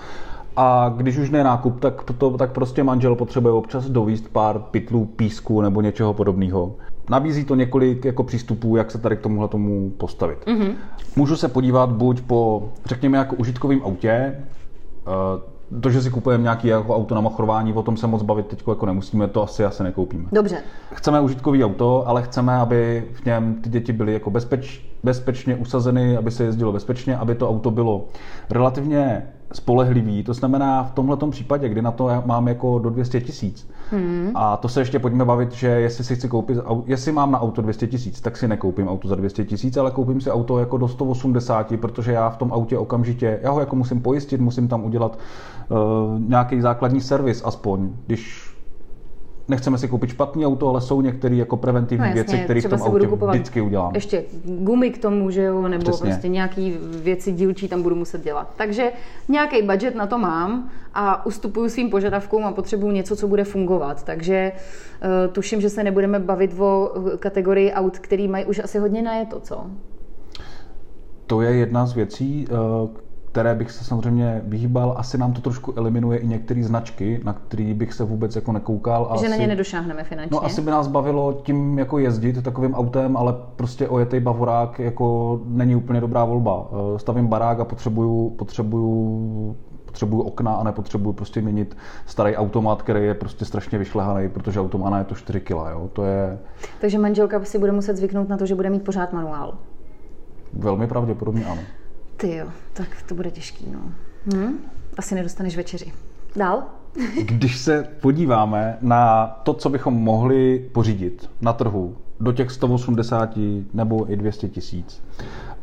A 0.56 0.94
když 0.98 1.18
už 1.18 1.30
ne 1.30 1.44
nákup, 1.44 1.80
tak, 1.80 2.04
to, 2.04 2.38
tak 2.38 2.52
prostě 2.52 2.84
manžel 2.84 3.16
potřebuje 3.16 3.54
občas 3.54 3.86
dovíst 3.90 4.30
pár 4.30 4.60
pytlů 4.60 5.06
písku 5.06 5.62
nebo 5.62 5.82
něčeho 5.82 6.14
podobného. 6.14 6.76
Nabízí 7.12 7.46
to 7.46 7.56
několik 7.56 8.06
jako 8.06 8.24
přístupů, 8.24 8.76
jak 8.76 8.92
se 8.92 8.98
tady 8.98 9.18
k 9.18 9.20
tomuhle 9.20 9.48
tomu 9.48 9.90
postavit. 9.90 10.46
Mm-hmm. 10.46 10.74
Můžu 11.16 11.36
se 11.36 11.48
podívat 11.48 11.92
buď 11.92 12.22
po, 12.22 12.70
řekněme, 12.86 13.18
jako 13.18 13.36
užitkovém 13.36 13.82
autě, 13.84 14.10
eh, 14.10 15.82
to, 15.82 15.90
že 15.90 16.02
si 16.02 16.10
kupujeme 16.10 16.44
nějaký 16.44 16.68
jako 16.68 16.96
auto 16.96 17.16
na 17.16 17.22
machrování, 17.22 17.74
o 17.74 17.84
tom 17.84 17.98
se 17.98 18.08
moc 18.08 18.24
bavit 18.24 18.48
teď 18.48 18.64
jako 18.68 18.86
nemusíme, 18.86 19.28
to 19.28 19.44
asi 19.44 19.66
asi 19.66 19.84
nekoupíme. 19.84 20.26
Dobře, 20.32 20.58
Chceme 20.94 21.22
užitkový 21.22 21.64
auto, 21.66 22.08
ale 22.08 22.24
chceme, 22.24 22.56
aby 22.56 23.08
v 23.14 23.26
něm 23.26 23.56
ty 23.62 23.70
děti 23.70 23.94
byly 23.94 24.14
jako 24.14 24.30
bezpeč, 24.30 24.86
bezpečně 25.04 25.56
usazeny, 25.56 26.18
aby 26.18 26.32
se 26.32 26.44
jezdilo 26.44 26.72
bezpečně, 26.72 27.18
aby 27.18 27.36
to 27.36 27.50
auto 27.50 27.72
bylo 27.72 28.06
relativně 28.50 29.24
spolehlivý. 29.52 30.24
To 30.24 30.34
znamená 30.34 30.84
v 30.84 30.92
tomhle 30.92 31.18
případě, 31.30 31.70
kdy 31.70 31.82
na 31.82 31.92
to 31.92 32.10
mám 32.26 32.48
jako 32.48 32.80
do 32.80 32.90
200 32.90 33.22
tisíc. 33.22 33.68
Hmm. 33.92 34.32
A 34.36 34.58
to 34.58 34.70
se 34.70 34.82
ještě 34.82 35.00
pojďme 35.00 35.26
bavit, 35.26 35.52
že 35.52 35.68
jestli 35.68 36.04
si 36.04 36.16
chci 36.16 36.28
koupit, 36.28 36.58
jestli 36.86 37.12
mám 37.12 37.32
na 37.32 37.42
auto 37.42 37.62
200 37.62 37.88
tisíc, 37.88 38.22
tak 38.22 38.38
si 38.38 38.48
nekoupím 38.48 38.88
auto 38.88 39.08
za 39.08 39.16
200 39.16 39.46
tisíc, 39.46 39.78
ale 39.78 39.92
koupím 39.92 40.22
si 40.22 40.32
auto 40.32 40.60
jako 40.60 40.78
do 40.78 40.88
180, 40.88 41.80
protože 41.80 42.12
já 42.12 42.30
v 42.30 42.38
tom 42.38 42.54
autě 42.54 42.78
okamžitě, 42.78 43.40
já 43.42 43.52
ho 43.52 43.60
jako 43.60 43.76
musím 43.76 44.02
pojistit, 44.02 44.42
musím 44.42 44.68
tam 44.68 44.86
udělat 44.86 45.20
uh, 45.70 45.78
nějaký 46.30 46.62
základní 46.62 47.02
servis 47.02 47.42
aspoň, 47.46 47.90
když 48.08 48.51
nechceme 49.52 49.78
si 49.78 49.88
koupit 49.88 50.10
špatný 50.10 50.46
auto, 50.46 50.70
ale 50.70 50.82
jsou 50.82 51.02
některé 51.02 51.36
jako 51.36 51.58
preventivní 51.58 52.08
no, 52.08 52.14
věci, 52.14 52.38
které 52.38 52.62
v 52.62 52.70
tom 52.70 52.84
autě 52.84 53.08
vždycky 53.08 53.62
udělám. 53.62 53.96
Ještě 53.96 54.24
gumy 54.46 54.90
k 54.90 54.98
tomu, 54.98 55.32
že 55.32 55.44
jo, 55.44 55.68
nebo 55.68 55.84
Přesně. 55.84 56.10
prostě 56.10 56.28
nějaký 56.28 56.78
věci 57.04 57.32
dílčí 57.32 57.68
tam 57.68 57.82
budu 57.82 57.96
muset 57.96 58.24
dělat. 58.24 58.54
Takže 58.58 58.92
nějaký 59.30 59.62
budget 59.62 59.96
na 59.96 60.08
to 60.08 60.18
mám 60.18 60.70
a 60.94 61.26
ustupuju 61.26 61.70
svým 61.70 61.90
požadavkům 61.90 62.46
a 62.46 62.52
potřebuju 62.52 62.92
něco, 62.92 63.16
co 63.16 63.28
bude 63.28 63.44
fungovat. 63.44 64.04
Takže 64.04 64.52
uh, 64.52 65.34
tuším, 65.34 65.62
že 65.62 65.70
se 65.70 65.84
nebudeme 65.84 66.20
bavit 66.20 66.60
o 66.60 66.92
kategorii 67.20 67.74
aut, 67.74 68.00
který 68.00 68.28
mají 68.28 68.46
už 68.46 68.62
asi 68.64 68.80
hodně 68.80 69.02
najeto, 69.02 69.40
co? 69.40 69.66
To 71.28 71.42
je 71.42 71.52
jedna 71.52 71.86
z 71.86 71.94
věcí, 71.94 72.48
uh, 72.48 72.90
které 73.32 73.56
bych 73.56 73.72
se 73.72 73.84
samozřejmě 73.84 74.42
vyhýbal. 74.44 74.94
Asi 74.98 75.18
nám 75.18 75.34
to 75.34 75.42
trošku 75.42 75.74
eliminuje 75.78 76.20
i 76.20 76.28
některé 76.28 76.64
značky, 76.64 77.22
na 77.24 77.34
které 77.34 77.74
bych 77.74 77.94
se 77.94 78.04
vůbec 78.04 78.36
jako 78.36 78.52
nekoukal. 78.52 79.08
Že 79.12 79.16
asi, 79.16 79.30
na 79.30 79.36
ně 79.36 79.48
nedošáhneme 79.48 80.04
finančně. 80.04 80.36
No 80.36 80.46
asi 80.46 80.62
by 80.62 80.72
nás 80.72 80.88
bavilo 80.88 81.42
tím 81.44 81.80
jako 81.80 82.00
jezdit 82.00 82.44
takovým 82.44 82.74
autem, 82.74 83.18
ale 83.18 83.36
prostě 83.56 83.88
ojetý 83.88 84.20
bavorák 84.20 84.80
jako 84.80 85.40
není 85.46 85.76
úplně 85.76 86.02
dobrá 86.02 86.26
volba. 86.26 86.70
Eh, 86.72 87.00
stavím 87.00 87.28
barák 87.28 87.60
a 87.60 87.66
potřebuju, 87.66 88.30
potřebuju 88.30 89.56
potřebuju 89.86 90.22
okna 90.22 90.54
a 90.54 90.64
nepotřebuju 90.64 91.14
prostě 91.14 91.42
měnit 91.42 91.78
starý 92.06 92.36
automat, 92.36 92.82
který 92.82 93.06
je 93.06 93.14
prostě 93.14 93.46
strašně 93.46 93.78
vyšlehaný, 93.78 94.30
protože 94.30 94.60
automat 94.60 94.98
je 94.98 95.04
to 95.04 95.16
4 95.16 95.40
kg, 95.40 95.50
jo. 95.50 95.90
To 95.94 96.04
je... 96.04 96.40
Takže 96.82 97.00
manželka 97.00 97.44
si 97.44 97.60
bude 97.60 97.72
muset 97.72 97.98
zvyknout 97.98 98.30
na 98.30 98.38
to, 98.38 98.46
že 98.46 98.56
bude 98.56 98.70
mít 98.70 98.84
pořád 98.84 99.14
manuál. 99.14 99.58
Velmi 100.54 100.88
pravděpodobně 100.88 101.46
ano. 101.46 101.62
Ty 102.22 102.36
jo, 102.36 102.48
tak 102.74 102.88
to 103.08 103.16
bude 103.16 103.32
těžký, 103.32 103.66
no. 103.72 103.80
Hm? 104.36 104.58
Asi 104.98 105.16
nedostaneš 105.16 105.58
večeři. 105.58 105.94
Dál? 106.36 106.64
Když 107.26 107.58
se 107.58 107.88
podíváme 108.02 108.78
na 108.82 109.28
to, 109.28 109.54
co 109.54 109.70
bychom 109.70 109.94
mohli 109.94 110.70
pořídit 110.74 111.30
na 111.42 111.54
trhu 111.54 111.98
do 112.20 112.32
těch 112.32 112.52
180 112.52 113.38
nebo 113.74 114.12
i 114.12 114.16
200 114.16 114.50
tisíc 114.50 115.04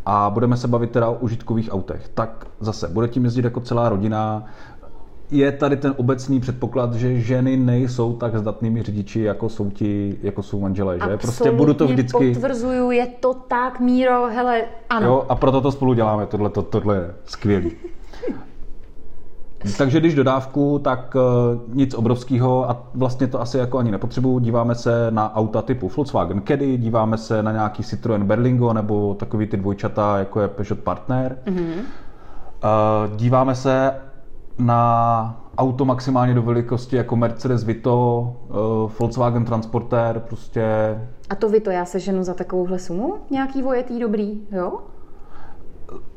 a 0.06 0.30
budeme 0.30 0.56
se 0.56 0.68
bavit 0.68 0.90
teda 0.90 1.08
o 1.08 1.14
užitkových 1.14 1.72
autech, 1.72 2.10
tak 2.14 2.46
zase 2.60 2.88
bude 2.88 3.08
tím 3.08 3.24
jezdit 3.24 3.44
jako 3.44 3.60
celá 3.60 3.88
rodina, 3.88 4.44
je 5.30 5.52
tady 5.52 5.76
ten 5.76 5.94
obecný 5.96 6.40
předpoklad, 6.40 6.94
že 6.94 7.20
ženy 7.20 7.56
nejsou 7.56 8.12
tak 8.16 8.38
zdatnými 8.38 8.82
řidiči, 8.82 9.20
jako 9.20 9.48
jsou 9.48 9.70
ti, 9.70 10.18
jako 10.22 10.42
jsou 10.42 10.60
manželé, 10.60 10.94
že? 10.94 11.00
Absolutně 11.00 11.18
prostě 11.18 11.50
budu 11.50 11.74
to 11.74 11.86
vždycky... 11.86 12.34
potvrzuju, 12.34 12.90
je 12.90 13.06
to 13.06 13.34
tak, 13.34 13.80
Míro, 13.80 14.26
hele, 14.26 14.62
ano. 14.90 15.06
Jo, 15.06 15.26
a 15.28 15.34
proto 15.34 15.60
to 15.60 15.72
spolu 15.72 15.94
děláme, 15.94 16.26
tohle, 16.26 16.50
to, 16.50 16.62
tohle 16.62 16.96
je 16.96 17.14
skvělý. 17.24 17.72
Takže 19.78 20.00
když 20.00 20.14
dodávku, 20.14 20.78
tak 20.78 21.14
uh, 21.14 21.74
nic 21.74 21.94
obrovského 21.94 22.70
a 22.70 22.86
vlastně 22.94 23.26
to 23.26 23.40
asi 23.40 23.58
jako 23.58 23.78
ani 23.78 23.90
nepotřebuju. 23.90 24.38
Díváme 24.38 24.74
se 24.74 25.06
na 25.10 25.34
auta 25.36 25.62
typu 25.62 25.90
Volkswagen 25.96 26.42
Caddy, 26.48 26.76
díváme 26.76 27.18
se 27.18 27.42
na 27.42 27.52
nějaký 27.52 27.82
Citroen 27.82 28.24
Berlingo 28.24 28.72
nebo 28.72 29.14
takový 29.14 29.46
ty 29.46 29.56
dvojčata, 29.56 30.18
jako 30.18 30.40
je 30.40 30.48
Peugeot 30.48 30.78
Partner. 30.78 31.38
Mm-hmm. 31.46 31.82
Díváme 33.16 33.54
se 33.54 33.92
na 34.58 35.40
auto 35.58 35.84
maximálně 35.84 36.34
do 36.34 36.42
velikosti 36.42 36.96
jako 36.96 37.16
Mercedes 37.16 37.64
Vito, 37.64 38.20
uh, 38.48 38.90
Volkswagen 38.98 39.44
Transporter, 39.44 40.20
prostě... 40.28 40.64
A 41.30 41.34
to 41.34 41.48
Vito 41.48 41.70
já 41.70 41.84
seženu 41.84 42.22
za 42.22 42.34
takovouhle 42.34 42.78
sumu? 42.78 43.14
Nějaký 43.30 43.62
vojetý 43.62 44.00
dobrý, 44.00 44.40
jo? 44.52 44.78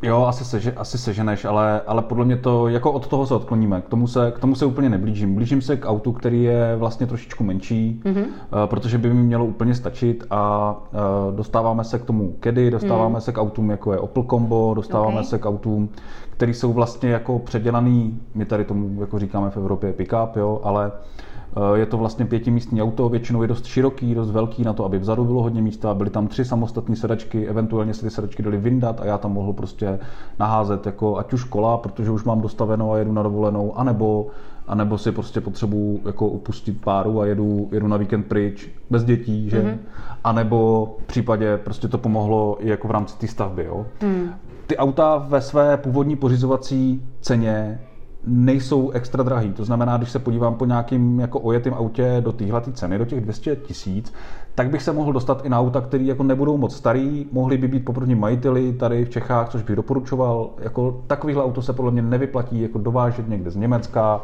Jo, 0.02 0.26
asi, 0.26 0.46
seže, 0.46 0.74
asi 0.74 0.98
seženeš, 0.98 1.46
ale, 1.46 1.82
ale 1.88 2.02
podle 2.02 2.26
mě 2.26 2.38
to, 2.38 2.68
jako 2.68 2.92
od 2.92 3.08
toho 3.08 3.26
se 3.26 3.34
odkloníme. 3.34 3.82
K 3.82 3.90
tomu 3.90 4.08
se, 4.08 4.32
k 4.32 4.40
tomu 4.40 4.56
se 4.56 4.66
úplně 4.66 4.90
neblížím. 4.90 5.36
Blížím 5.36 5.62
se 5.62 5.78
k 5.78 5.90
autu, 5.90 6.12
který 6.12 6.44
je 6.44 6.76
vlastně 6.76 7.08
trošičku 7.08 7.44
menší, 7.44 8.02
mm-hmm. 8.04 8.26
protože 8.66 8.98
by 8.98 9.14
mi 9.14 9.24
mělo 9.24 9.46
úplně 9.46 9.76
stačit 9.76 10.26
a 10.30 10.72
uh, 10.72 11.36
dostáváme 11.36 11.84
se 11.84 12.00
k 12.00 12.06
tomu 12.06 12.36
kedy, 12.40 12.72
dostáváme 12.72 13.16
mm. 13.16 13.22
se 13.22 13.32
k 13.32 13.38
autům, 13.38 13.70
jako 13.70 13.94
je 13.94 14.00
Opel 14.00 14.24
Combo, 14.24 14.74
dostáváme 14.76 15.14
okay. 15.14 15.26
se 15.26 15.40
k 15.40 15.46
autům, 15.46 15.90
které 16.30 16.54
jsou 16.54 16.74
vlastně 16.74 17.10
jako 17.10 17.40
předělaný, 17.40 18.20
my 18.36 18.46
tady 18.46 18.66
tomu 18.66 19.02
jako 19.02 19.20
říkáme 19.20 19.50
v 19.50 19.58
Evropě 19.58 19.94
pick-up, 19.94 20.30
jo, 20.36 20.62
ale 20.64 20.88
uh, 20.88 20.92
Eh, 20.92 21.31
je 21.76 21.86
to 21.86 21.98
vlastně 21.98 22.26
pětimístní 22.26 22.82
auto, 22.82 23.10
většinou 23.10 23.42
je 23.42 23.48
dost 23.48 23.66
široký, 23.66 24.16
dost 24.16 24.32
velký 24.32 24.64
na 24.64 24.74
to, 24.74 24.86
aby 24.86 25.00
vzadu 25.00 25.26
bylo 25.26 25.44
hodně 25.44 25.62
místa. 25.62 25.94
Byly 25.94 26.10
tam 26.10 26.28
tři 26.28 26.46
samostatné 26.46 26.96
sedačky, 26.96 27.48
eventuálně 27.48 27.94
se 27.94 28.02
ty 28.02 28.10
sedačky 28.10 28.44
daly 28.44 28.58
vyndat 28.58 29.02
a 29.02 29.06
já 29.06 29.18
tam 29.18 29.34
mohl 29.34 29.54
prostě 29.54 30.00
naházet 30.40 30.86
jako 30.86 31.18
ať 31.18 31.34
už 31.34 31.44
kola, 31.44 31.78
protože 31.78 32.12
už 32.12 32.24
mám 32.24 32.42
dostaveno 32.42 32.92
a 32.92 32.98
jedu 32.98 33.14
na 33.14 33.24
dovolenou, 33.24 33.78
anebo, 33.78 34.28
anebo 34.68 34.98
si 34.98 35.12
prostě 35.12 35.42
potřebuju 35.42 36.00
jako 36.06 36.28
upustit 36.28 36.82
páru 36.82 37.22
a 37.22 37.26
jedu, 37.26 37.70
jedu 37.72 37.88
na 37.88 37.98
víkend 37.98 38.24
pryč 38.24 38.70
bez 38.90 39.04
dětí, 39.04 39.50
že? 39.50 39.64
Mm-hmm. 39.64 39.78
A 40.24 40.32
nebo 40.32 40.90
v 41.04 41.08
případě 41.08 41.58
prostě 41.58 41.88
to 41.88 41.98
pomohlo 41.98 42.58
i 42.60 42.70
jako 42.70 42.88
v 42.88 42.92
rámci 42.92 43.18
té 43.18 43.28
stavby, 43.28 43.64
jo? 43.64 43.86
Mm. 44.04 44.30
Ty 44.68 44.78
auta 44.78 45.18
ve 45.18 45.42
své 45.42 45.78
původní 45.78 46.16
pořizovací 46.16 47.04
ceně 47.22 47.80
nejsou 48.26 48.90
extra 48.90 49.24
drahý. 49.24 49.54
To 49.54 49.66
znamená, 49.66 49.98
když 49.98 50.12
se 50.12 50.20
podívám 50.20 50.56
po 50.56 50.66
nějakým 50.66 51.20
jako 51.20 51.40
ojetým 51.40 51.74
autě 51.74 52.18
do 52.20 52.32
téhle 52.32 52.62
ceny, 52.74 52.98
do 52.98 53.06
těch 53.06 53.22
200 53.22 53.56
tisíc, 53.56 54.14
tak 54.56 54.70
bych 54.70 54.82
se 54.82 54.94
mohl 54.94 55.14
dostat 55.14 55.46
i 55.46 55.50
na 55.50 55.60
auta, 55.60 55.82
které 55.82 56.04
jako 56.04 56.24
nebudou 56.24 56.58
moc 56.58 56.76
starý, 56.76 57.26
mohly 57.32 57.58
by 57.58 57.68
být 57.68 57.86
poprvní 57.86 58.16
majiteli 58.16 58.74
tady 58.74 59.06
v 59.06 59.10
Čechách, 59.10 59.50
což 59.50 59.62
bych 59.62 59.76
doporučoval. 59.76 60.50
Jako 60.60 61.04
takovýhle 61.08 61.44
auto 61.44 61.62
se 61.62 61.74
podle 61.74 61.92
mě 61.92 62.02
nevyplatí 62.02 62.62
jako 62.62 62.78
dovážet 62.78 63.30
někde 63.30 63.52
z 63.52 63.56
Německa, 63.56 64.22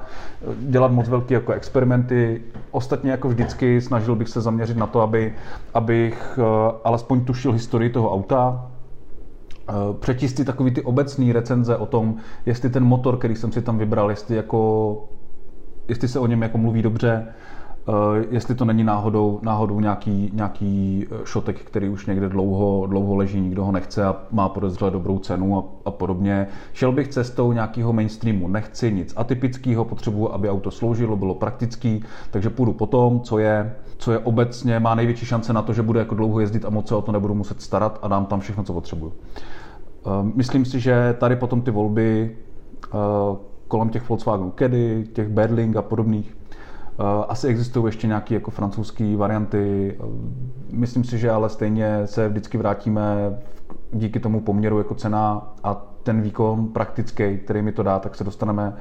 dělat 0.60 0.92
moc 0.92 1.10
velké 1.10 1.34
jako 1.34 1.52
experimenty. 1.52 2.42
Ostatně 2.72 3.12
jako 3.12 3.30
vždycky 3.30 3.82
snažil 3.82 4.16
bych 4.16 4.30
se 4.30 4.42
zaměřit 4.42 4.78
na 4.78 4.88
to, 4.88 5.02
aby, 5.02 5.34
abych 5.74 6.40
uh, 6.42 6.46
alespoň 6.84 7.26
tušil 7.26 7.52
historii 7.52 7.90
toho 7.90 8.14
auta, 8.14 8.68
Eh, 8.68 8.77
přečíst 10.00 10.38
si 10.38 10.46
takový 10.46 10.72
ty 10.72 10.82
obecné 10.82 11.34
recenze 11.34 11.78
o 11.78 11.86
tom, 11.86 12.16
jestli 12.46 12.70
ten 12.70 12.84
motor, 12.84 13.18
který 13.18 13.36
jsem 13.36 13.52
si 13.52 13.62
tam 13.62 13.78
vybral, 13.78 14.10
jestli, 14.10 14.36
jako, 14.36 15.10
jestli 15.88 16.08
se 16.08 16.20
o 16.20 16.28
něm 16.28 16.42
jako 16.42 16.58
mluví 16.58 16.82
dobře, 16.82 17.28
eh, 17.90 18.26
jestli 18.30 18.56
to 18.56 18.66
není 18.66 18.84
náhodou, 18.84 19.40
náhodou 19.42 19.80
nějaký, 19.80 20.32
nějaký 20.34 21.06
eh, 21.12 21.16
šotek, 21.24 21.62
který 21.62 21.90
už 21.90 22.06
někde 22.06 22.30
dlouho, 22.30 22.88
dlouho 22.88 23.16
leží, 23.16 23.42
nikdo 23.42 23.66
ho 23.66 23.72
nechce 23.72 24.06
a 24.06 24.16
má 24.32 24.50
podezřele 24.50 24.92
dobrou 24.92 25.20
cenu 25.20 25.58
a, 25.58 25.64
a 25.86 25.92
podobně. 25.92 26.48
Šel 26.74 26.92
bych 26.92 27.08
cestou 27.08 27.52
nějakého 27.52 27.94
mainstreamu, 27.94 28.48
nechci 28.48 28.92
nic 28.92 29.14
atypického, 29.18 29.86
potřebuji, 29.86 30.34
aby 30.34 30.50
auto 30.50 30.72
sloužilo, 30.72 31.16
bylo 31.16 31.36
praktický, 31.36 32.04
takže 32.32 32.50
půjdu 32.50 32.74
po 32.74 32.86
tom, 32.86 33.22
co 33.22 33.40
je, 33.40 33.76
co 33.98 34.12
je 34.12 34.20
obecně, 34.20 34.80
má 34.80 34.96
největší 34.96 35.26
šance 35.26 35.54
na 35.54 35.62
to, 35.62 35.74
že 35.74 35.82
bude 35.82 36.00
jako 36.00 36.16
dlouho 36.16 36.40
jezdit 36.40 36.66
a 36.66 36.70
moc 36.70 36.88
se 36.88 36.96
o 36.96 37.02
to 37.02 37.12
nebudu 37.12 37.34
muset 37.34 37.62
starat 37.62 38.00
a 38.02 38.08
dám 38.08 38.26
tam 38.26 38.40
všechno, 38.40 38.64
co 38.64 38.74
potřebuju. 38.74 39.14
Ehm, 40.08 40.32
myslím 40.36 40.66
si, 40.66 40.80
že 40.80 41.16
tady 41.20 41.36
potom 41.36 41.62
ty 41.62 41.72
volby 41.72 42.38
eh, 42.86 42.98
kolem 43.68 43.90
těch 43.90 44.10
Volkswagen 44.10 44.52
Caddy, 44.60 45.08
těch 45.14 45.28
Berling 45.28 45.76
a 45.76 45.82
podobných, 45.82 46.38
eh, 46.52 47.26
asi 47.28 47.48
existují 47.48 47.86
ještě 47.86 48.08
nějaké 48.08 48.34
jako 48.34 48.52
francouzské 48.52 49.16
varianty. 49.18 49.98
Ehm, 50.04 50.52
myslím 50.72 51.04
si, 51.04 51.18
že 51.18 51.32
ale 51.32 51.50
stejně 51.50 52.02
se 52.08 52.30
vždycky 52.30 52.58
vrátíme 52.58 53.40
díky 53.94 54.20
tomu 54.20 54.42
poměru 54.42 54.78
jako 54.78 54.96
cena 54.96 55.54
a 55.64 55.74
ten 56.04 56.22
výkon 56.22 56.68
praktický, 56.68 57.38
který 57.38 57.62
mi 57.62 57.72
to 57.72 57.84
dá, 57.84 58.00
tak 58.00 58.16
se 58.16 58.24
dostaneme 58.24 58.74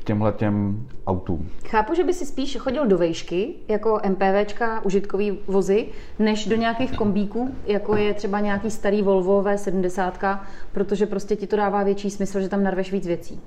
k 0.00 0.04
těmhle 0.04 0.32
těm 0.32 0.86
autům. 1.06 1.48
Chápu, 1.68 1.94
že 1.94 2.04
by 2.04 2.14
si 2.14 2.26
spíš 2.26 2.56
chodil 2.56 2.86
do 2.86 2.98
vejšky, 2.98 3.54
jako 3.68 4.00
MPVčka, 4.08 4.84
užitkový 4.84 5.38
vozy, 5.46 5.86
než 6.18 6.46
do 6.46 6.56
nějakých 6.56 6.96
kombíků, 6.96 7.50
jako 7.66 7.96
je 7.96 8.14
třeba 8.14 8.40
nějaký 8.40 8.70
starý 8.70 9.02
Volvo 9.02 9.42
V70, 9.42 10.38
protože 10.72 11.06
prostě 11.06 11.36
ti 11.36 11.46
to 11.46 11.56
dává 11.56 11.82
větší 11.82 12.10
smysl, 12.10 12.40
že 12.40 12.48
tam 12.48 12.62
narveš 12.62 12.92
víc 12.92 13.06
věcí. 13.06 13.40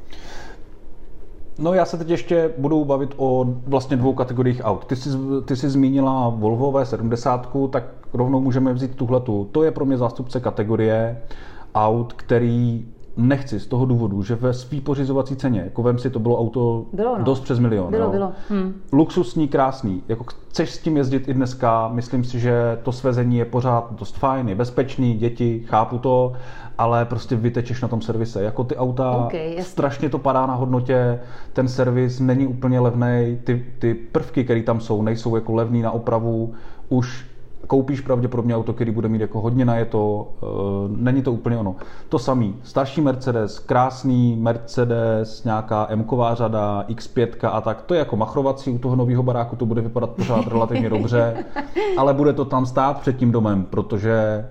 No 1.60 1.74
já 1.74 1.86
se 1.86 1.98
teď 1.98 2.10
ještě 2.10 2.54
budu 2.58 2.86
bavit 2.86 3.14
o 3.18 3.46
vlastně 3.68 3.98
dvou 3.98 4.14
kategoriích 4.14 4.62
aut. 4.64 4.86
Ty 4.86 4.96
jsi, 4.96 5.10
ty 5.46 5.56
jsi 5.56 5.70
zmínila 5.70 6.30
Volvo 6.30 6.72
V70, 6.72 7.70
tak 7.70 7.84
rovnou 8.14 8.40
můžeme 8.40 8.74
vzít 8.74 8.96
tuhletu. 8.96 9.50
To 9.52 9.64
je 9.64 9.72
pro 9.72 9.86
mě 9.86 9.98
zástupce 9.98 10.40
kategorie 10.40 11.22
aut, 11.76 12.14
který 12.14 12.86
nechci 13.18 13.60
z 13.60 13.68
toho 13.68 13.86
důvodu, 13.86 14.24
že 14.24 14.36
ve 14.36 14.54
svý 14.54 14.82
pořizovací 14.82 15.36
ceně, 15.36 15.60
jako 15.60 15.84
vem 15.84 16.00
si, 16.00 16.10
to 16.10 16.20
bylo 16.20 16.40
auto 16.40 16.86
Bylo, 16.94 17.18
no. 17.18 17.24
dost 17.24 17.40
přes 17.40 17.60
milion. 17.60 17.92
Bylo, 17.92 18.04
jo. 18.06 18.12
bylo. 18.12 18.32
Hm. 18.50 18.82
Luxusní, 18.94 19.48
krásný. 19.48 20.04
Jako 20.08 20.24
chceš 20.24 20.72
s 20.72 20.78
tím 20.78 20.98
jezdit 20.98 21.28
i 21.28 21.34
dneska, 21.34 21.88
myslím 21.88 22.24
si, 22.24 22.40
že 22.40 22.80
to 22.84 22.92
svezení 22.92 23.38
je 23.38 23.46
pořád 23.46 23.94
dost 24.00 24.18
fajn, 24.18 24.50
je 24.50 24.56
bezpečný, 24.56 25.14
děti, 25.14 25.64
chápu 25.68 25.98
to, 25.98 26.34
ale 26.78 27.06
prostě 27.06 27.36
vytečeš 27.36 27.82
na 27.82 27.88
tom 27.88 28.02
servise. 28.02 28.44
Jako 28.44 28.64
ty 28.64 28.76
auta, 28.76 29.12
OK, 29.12 29.34
jasně. 29.34 29.64
strašně 29.64 30.10
to 30.10 30.20
padá 30.20 30.46
na 30.46 30.56
hodnotě, 30.56 31.20
ten 31.54 31.68
servis 31.68 32.20
není 32.20 32.48
úplně 32.48 32.80
levný, 32.80 33.40
ty, 33.44 33.66
ty 33.80 33.94
prvky, 33.94 34.44
které 34.44 34.62
tam 34.62 34.82
jsou, 34.82 35.02
nejsou 35.02 35.36
jako 35.36 35.54
levný 35.54 35.82
na 35.82 35.92
opravu, 35.92 36.54
už 36.90 37.26
koupíš 37.68 38.02
pravděpodobně 38.02 38.56
auto, 38.56 38.74
který 38.74 38.92
bude 38.92 39.08
mít 39.10 39.22
jako 39.22 39.42
hodně 39.42 39.66
na 39.66 39.76
je 39.76 39.86
to, 39.86 40.32
není 40.88 41.22
to 41.22 41.32
úplně 41.32 41.58
ono. 41.58 41.76
To 42.10 42.20
samý, 42.20 42.56
starší 42.64 43.02
Mercedes, 43.02 43.60
krásný 43.60 44.36
Mercedes, 44.36 45.44
nějaká 45.44 45.88
m 45.90 46.06
řada, 46.34 46.86
X5 46.90 47.50
a 47.52 47.62
tak, 47.62 47.82
to 47.82 47.94
je 47.94 48.00
jako 48.00 48.18
machrovací 48.18 48.72
u 48.72 48.78
toho 48.78 48.96
nového 48.96 49.24
baráku, 49.24 49.56
to 49.56 49.66
bude 49.66 49.82
vypadat 49.82 50.10
pořád 50.10 50.48
relativně 50.48 50.90
dobře, 50.90 51.46
ale 51.98 52.14
bude 52.14 52.34
to 52.34 52.46
tam 52.46 52.66
stát 52.66 53.00
před 53.00 53.18
tím 53.18 53.32
domem, 53.32 53.64
protože 53.64 54.14
eh, 54.14 54.46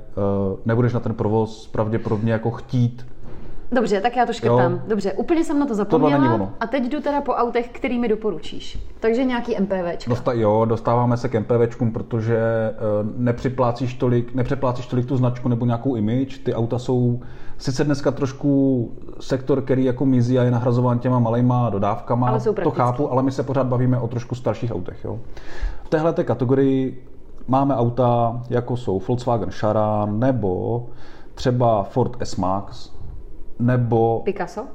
nebudeš 0.65 0.93
na 0.93 1.01
ten 1.01 1.15
provoz 1.15 1.69
pravděpodobně 1.69 2.33
jako 2.33 2.51
chtít 2.51 3.07
Dobře, 3.73 4.01
tak 4.01 4.17
já 4.17 4.27
to 4.27 4.33
škrtám. 4.33 4.73
Jo. 4.73 4.79
Dobře, 4.87 5.13
úplně 5.13 5.45
jsem 5.45 5.59
na 5.59 5.67
to 5.67 5.75
zapomněla. 5.75 6.53
A 6.61 6.67
teď 6.67 6.93
jdu 6.93 7.01
teda 7.01 7.21
po 7.21 7.33
autech, 7.33 7.69
který 7.69 7.99
mi 7.99 8.09
doporučíš. 8.09 8.79
Takže 9.01 9.25
nějaký 9.25 9.57
MPVčka. 9.61 10.11
Dosta, 10.11 10.33
jo, 10.33 10.65
dostáváme 10.65 11.17
se 11.17 11.29
k 11.29 11.41
MPVčkům, 11.41 11.93
protože 11.93 12.39
uh, 12.73 13.11
nepřiplácíš 13.17 13.95
tolik, 13.95 14.35
nepřeplácíš 14.35 14.87
tolik 14.87 15.07
tu 15.07 15.17
značku 15.17 15.49
nebo 15.49 15.67
nějakou 15.67 15.97
image. 15.97 16.39
Ty 16.39 16.55
auta 16.55 16.79
jsou 16.79 17.21
sice 17.59 17.85
dneska 17.85 18.11
trošku 18.11 18.91
sektor, 19.21 19.63
který 19.63 19.85
jako 19.85 20.07
mizí 20.07 20.39
a 20.39 20.43
je 20.43 20.51
nahrazován 20.51 20.99
těma 20.99 21.19
malejma 21.19 21.71
dodávkama. 21.71 22.29
Ale 22.29 22.41
jsou 22.41 22.53
to 22.53 22.71
chápu, 22.71 23.13
ale 23.13 23.23
my 23.23 23.33
se 23.33 23.43
pořád 23.43 23.67
bavíme 23.67 23.99
o 23.99 24.09
trošku 24.09 24.35
starších 24.35 24.73
autech. 24.73 25.05
Jo. 25.05 25.19
V 25.83 25.89
téhle 25.89 26.13
kategorii 26.13 27.07
máme 27.49 27.77
auta, 27.77 28.43
jako 28.51 28.77
jsou 28.77 29.03
Volkswagen 29.09 29.51
Charan 29.51 30.19
nebo 30.19 30.87
třeba 31.35 31.83
Ford 31.83 32.17
S-Max, 32.21 32.93
nebo 33.63 34.21
Picasso? 34.25 34.67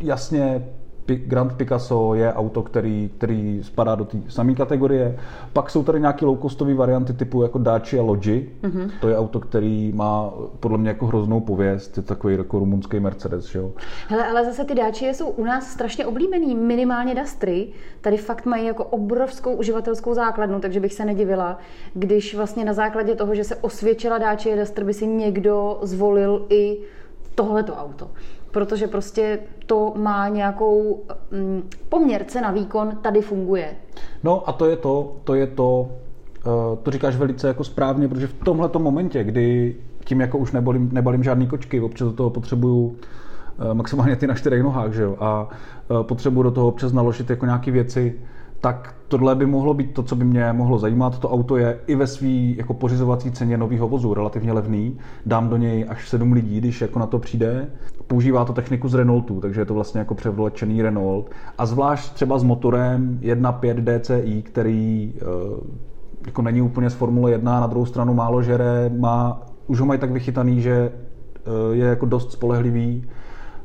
jasně 0.00 0.62
Grand 1.06 1.52
Picasso 1.52 2.14
je 2.14 2.32
auto, 2.32 2.62
který, 2.62 3.10
který 3.18 3.60
spadá 3.62 3.94
do 3.94 4.04
té 4.04 4.18
samé 4.28 4.54
kategorie. 4.54 5.18
Pak 5.52 5.70
jsou 5.70 5.82
tady 5.82 6.00
nějaké 6.00 6.26
low-costové 6.26 6.74
varianty 6.74 7.12
typu 7.12 7.42
jako 7.42 7.58
Dacia 7.58 8.02
Logi. 8.02 8.50
Mm-hmm. 8.62 8.90
To 9.00 9.08
je 9.08 9.18
auto, 9.18 9.40
který 9.40 9.92
má 9.92 10.32
podle 10.60 10.78
mě 10.78 10.88
jako 10.88 11.06
hroznou 11.06 11.40
pověst. 11.40 11.96
Je 11.96 12.02
takový 12.02 12.36
jako 12.36 12.58
rumunský 12.58 13.00
Mercedes, 13.00 13.44
že 13.44 13.58
jo. 13.58 13.72
Hele, 14.08 14.26
ale 14.26 14.44
zase 14.44 14.64
ty 14.64 14.74
dáčie 14.74 15.14
jsou 15.14 15.28
u 15.28 15.44
nás 15.44 15.66
strašně 15.66 16.06
oblíbený, 16.06 16.54
minimálně 16.54 17.14
Dastry. 17.14 17.68
Tady 18.00 18.16
fakt 18.16 18.46
mají 18.46 18.66
jako 18.66 18.84
obrovskou 18.84 19.54
uživatelskou 19.54 20.14
základnu, 20.14 20.60
takže 20.60 20.80
bych 20.80 20.94
se 20.94 21.04
nedivila, 21.04 21.58
když 21.94 22.34
vlastně 22.34 22.64
na 22.64 22.72
základě 22.72 23.14
toho, 23.14 23.34
že 23.34 23.44
se 23.44 23.56
osvědčila 23.56 24.18
dáčie 24.18 24.56
Duster, 24.56 24.84
by 24.84 24.94
si 24.94 25.06
někdo 25.06 25.78
zvolil 25.82 26.46
i 26.48 26.78
tohleto 27.34 27.74
auto. 27.74 28.10
Protože 28.50 28.86
prostě 28.86 29.38
to 29.66 29.94
má 29.96 30.28
nějakou 30.28 31.04
mm, 31.30 31.62
poměr 31.88 32.24
cena 32.24 32.50
výkon, 32.50 32.96
tady 33.02 33.20
funguje. 33.20 33.68
No 34.22 34.48
a 34.48 34.52
to 34.52 34.66
je 34.66 34.76
to, 34.76 35.16
to 35.24 35.34
je 35.34 35.46
to, 35.46 35.88
eh, 36.38 36.76
to 36.82 36.90
říkáš 36.90 37.16
velice 37.16 37.48
jako 37.48 37.64
správně, 37.64 38.08
protože 38.08 38.26
v 38.26 38.34
tomhle 38.44 38.70
momentě, 38.78 39.24
kdy 39.24 39.76
tím 40.04 40.20
jako 40.20 40.38
už 40.38 40.52
nebalím, 40.52 40.88
nebalím 40.92 41.24
žádný 41.24 41.46
kočky, 41.46 41.80
občas 41.80 42.08
do 42.08 42.14
toho 42.14 42.30
potřebuju 42.30 42.96
eh, 43.70 43.74
maximálně 43.74 44.16
ty 44.16 44.26
na 44.26 44.34
čtyřech 44.34 44.62
nohách, 44.62 44.92
že 44.92 45.02
jo, 45.02 45.16
a 45.20 45.48
eh, 45.50 46.04
potřebuju 46.04 46.42
do 46.42 46.50
toho 46.50 46.68
občas 46.68 46.92
naložit 46.92 47.30
jako 47.30 47.46
nějaké 47.46 47.70
věci, 47.70 48.20
tak 48.62 48.94
tohle 49.08 49.34
by 49.34 49.46
mohlo 49.46 49.74
být 49.74 49.94
to, 49.94 50.02
co 50.02 50.16
by 50.16 50.24
mě 50.24 50.52
mohlo 50.52 50.78
zajímat. 50.78 51.18
To 51.18 51.30
auto 51.30 51.56
je 51.56 51.78
i 51.86 51.94
ve 51.94 52.06
své 52.06 52.28
jako 52.28 52.74
pořizovací 52.74 53.30
ceně 53.30 53.58
nového 53.58 53.88
vozu 53.88 54.14
relativně 54.14 54.52
levný. 54.52 54.98
Dám 55.26 55.48
do 55.48 55.56
něj 55.56 55.86
až 55.88 56.08
sedm 56.08 56.32
lidí, 56.32 56.58
když 56.58 56.80
jako 56.80 56.98
na 56.98 57.06
to 57.06 57.18
přijde. 57.18 57.66
Používá 58.06 58.44
to 58.44 58.52
techniku 58.52 58.88
z 58.88 58.94
Renaultu, 58.94 59.40
takže 59.40 59.60
je 59.60 59.64
to 59.64 59.74
vlastně 59.74 59.98
jako 59.98 60.14
převlečený 60.14 60.82
Renault. 60.82 61.30
A 61.58 61.66
zvlášť 61.66 62.12
třeba 62.12 62.38
s 62.38 62.42
motorem 62.42 63.18
1.5 63.22 64.00
DCI, 64.00 64.42
který 64.42 65.14
eh, 65.16 65.24
jako 66.26 66.42
není 66.42 66.62
úplně 66.62 66.90
z 66.90 66.94
Formule 66.94 67.30
1, 67.30 67.60
na 67.60 67.66
druhou 67.66 67.86
stranu 67.86 68.14
málo 68.14 68.42
žere, 68.42 68.90
má, 68.98 69.46
už 69.66 69.80
ho 69.80 69.86
mají 69.86 70.00
tak 70.00 70.10
vychytaný, 70.10 70.60
že 70.60 70.92
eh, 70.92 71.74
je 71.74 71.86
jako 71.86 72.06
dost 72.06 72.32
spolehlivý. 72.32 73.04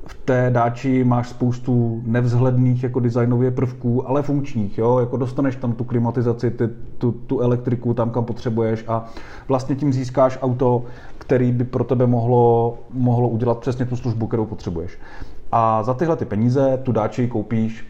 V 0.07 0.13
té 0.25 0.49
dáči 0.49 1.03
máš 1.03 1.29
spoustu 1.29 2.01
nevzhledných 2.05 2.83
jako 2.83 2.99
designově 2.99 3.51
prvků, 3.51 4.09
ale 4.09 4.21
funkčních. 4.21 4.77
Jo? 4.77 4.99
Jako 4.99 5.17
dostaneš 5.17 5.55
tam 5.55 5.73
tu 5.73 5.83
klimatizaci, 5.83 6.51
ty, 6.51 6.67
tu, 6.97 7.11
tu 7.11 7.39
elektriku 7.39 7.93
tam, 7.93 8.09
kam 8.09 8.25
potřebuješ 8.25 8.85
a 8.87 9.05
vlastně 9.47 9.75
tím 9.75 9.93
získáš 9.93 10.37
auto, 10.41 10.83
který 11.17 11.51
by 11.51 11.63
pro 11.63 11.83
tebe 11.83 12.07
mohlo, 12.07 12.77
mohlo 12.93 13.27
udělat 13.29 13.59
přesně 13.59 13.85
tu 13.85 13.95
službu, 13.95 14.27
kterou 14.27 14.45
potřebuješ. 14.45 14.97
A 15.51 15.83
za 15.83 15.93
tyhle 15.93 16.15
ty 16.15 16.25
peníze 16.25 16.79
tu 16.83 16.91
dáči 16.91 17.27
koupíš 17.27 17.87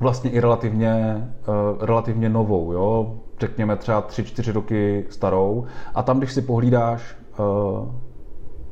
vlastně 0.00 0.30
i 0.30 0.40
relativně, 0.40 1.24
uh, 1.48 1.84
relativně 1.84 2.28
novou, 2.28 2.72
jo? 2.72 3.14
řekněme 3.40 3.76
třeba 3.76 4.02
3-4 4.02 4.52
roky 4.52 5.04
starou. 5.10 5.64
A 5.94 6.02
tam, 6.02 6.18
když 6.18 6.32
si 6.32 6.42
pohlídáš, 6.42 7.16
uh, 7.38 7.88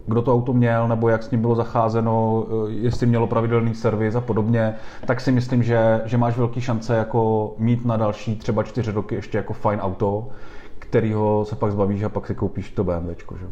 kdo 0.06 0.22
to 0.22 0.34
auto 0.34 0.52
měl, 0.52 0.88
nebo 0.88 1.08
jak 1.08 1.22
s 1.22 1.30
ním 1.30 1.40
bylo 1.40 1.54
zacházeno, 1.54 2.44
uh, 2.48 2.70
jestli 2.70 3.06
mělo 3.06 3.26
pravidelný 3.26 3.74
servis 3.74 4.14
a 4.14 4.20
podobně, 4.20 4.74
tak 5.06 5.20
si 5.20 5.32
myslím, 5.32 5.62
že, 5.62 6.00
že 6.04 6.18
máš 6.18 6.36
velký 6.36 6.60
šance 6.60 6.96
jako 6.96 7.54
mít 7.58 7.84
na 7.84 7.96
další 7.96 8.36
třeba 8.36 8.62
4 8.62 8.92
roky 8.92 9.14
ještě 9.14 9.38
jako 9.38 9.52
fajn 9.52 9.80
auto, 9.80 10.28
kterýho 10.78 11.44
se 11.44 11.56
pak 11.56 11.72
zbavíš 11.72 12.02
a 12.02 12.08
pak 12.08 12.26
si 12.26 12.34
koupíš 12.34 12.70
to 12.70 12.84
BMWčko. 12.84 13.36
Že? 13.36 13.46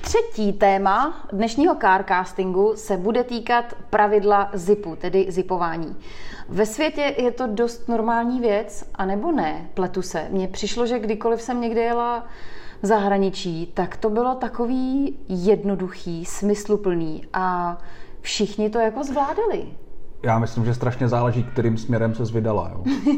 Třetí 0.00 0.52
téma 0.52 1.26
dnešního 1.32 1.74
carcastingu 1.74 2.72
se 2.76 2.96
bude 2.96 3.24
týkat 3.24 3.64
pravidla 3.90 4.50
zipu, 4.52 4.96
tedy 4.96 5.26
zipování. 5.28 5.96
Ve 6.48 6.66
světě 6.66 7.14
je 7.18 7.30
to 7.30 7.46
dost 7.46 7.88
normální 7.88 8.40
věc, 8.40 8.90
anebo 8.94 9.32
ne? 9.32 9.66
Pletu 9.74 10.02
se. 10.02 10.26
Mně 10.30 10.48
přišlo, 10.48 10.86
že 10.86 10.98
kdykoliv 10.98 11.42
jsem 11.42 11.60
někde 11.60 11.80
jela 11.80 12.26
v 12.82 12.86
zahraničí, 12.86 13.70
tak 13.74 13.96
to 13.96 14.10
bylo 14.10 14.34
takový 14.34 15.16
jednoduchý, 15.28 16.24
smysluplný 16.24 17.22
a 17.32 17.78
všichni 18.20 18.70
to 18.70 18.78
jako 18.78 19.04
zvládali. 19.04 19.64
Já 20.22 20.38
myslím, 20.38 20.64
že 20.64 20.74
strašně 20.74 21.08
záleží, 21.08 21.44
kterým 21.44 21.76
směrem 21.76 22.14
se 22.14 22.24
vydala. 22.24 22.70
Jo. 22.72 22.84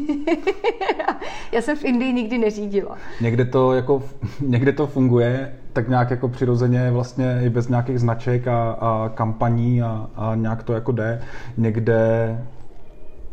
Já 1.51 1.61
jsem 1.61 1.77
v 1.77 1.85
Indii 1.85 2.13
nikdy 2.13 2.37
neřídila. 2.37 2.97
Někde 3.21 3.45
to, 3.45 3.73
jako, 3.73 4.03
někde 4.41 4.71
to 4.71 4.87
funguje 4.87 5.53
tak 5.73 5.89
nějak 5.89 6.11
jako 6.11 6.27
přirozeně 6.27 6.91
vlastně 6.91 7.39
i 7.43 7.49
bez 7.49 7.67
nějakých 7.67 7.99
značek 7.99 8.47
a, 8.47 8.71
a 8.71 9.09
kampaní 9.09 9.81
a, 9.81 10.09
a 10.15 10.35
nějak 10.35 10.63
to 10.63 10.73
jako 10.73 10.91
jde. 10.91 11.21
Někde 11.57 11.97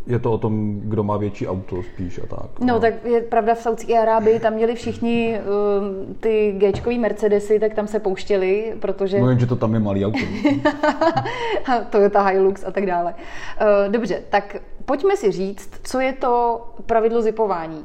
je 0.06 0.18
to 0.18 0.32
o 0.32 0.38
tom, 0.38 0.80
kdo 0.80 1.04
má 1.04 1.16
větší 1.16 1.48
auto 1.48 1.82
spíš 1.82 2.20
a 2.24 2.26
tak. 2.26 2.60
No, 2.60 2.80
tak 2.80 3.04
je 3.04 3.20
pravda, 3.20 3.54
v 3.54 3.58
Saudské 3.58 3.98
Arábii 3.98 4.40
tam 4.40 4.52
měli 4.52 4.74
všichni 4.74 5.40
um, 5.40 6.14
ty 6.14 6.54
G-čkový 6.58 6.98
Mercedesy, 6.98 7.58
tak 7.58 7.74
tam 7.74 7.86
se 7.86 7.98
pouštěli, 7.98 8.74
protože... 8.80 9.20
No 9.20 9.28
jenže 9.28 9.46
to 9.46 9.56
tam 9.56 9.74
je 9.74 9.80
malý 9.80 10.06
auto. 10.06 10.18
Toyota 11.90 12.22
Hilux 12.22 12.64
a 12.64 12.70
tak 12.70 12.86
dále. 12.86 13.14
Uh, 13.14 13.92
dobře, 13.92 14.22
tak 14.30 14.56
pojďme 14.84 15.16
si 15.16 15.32
říct, 15.32 15.70
co 15.82 16.00
je 16.00 16.12
to 16.12 16.64
pravidlo 16.86 17.22
zipování. 17.22 17.84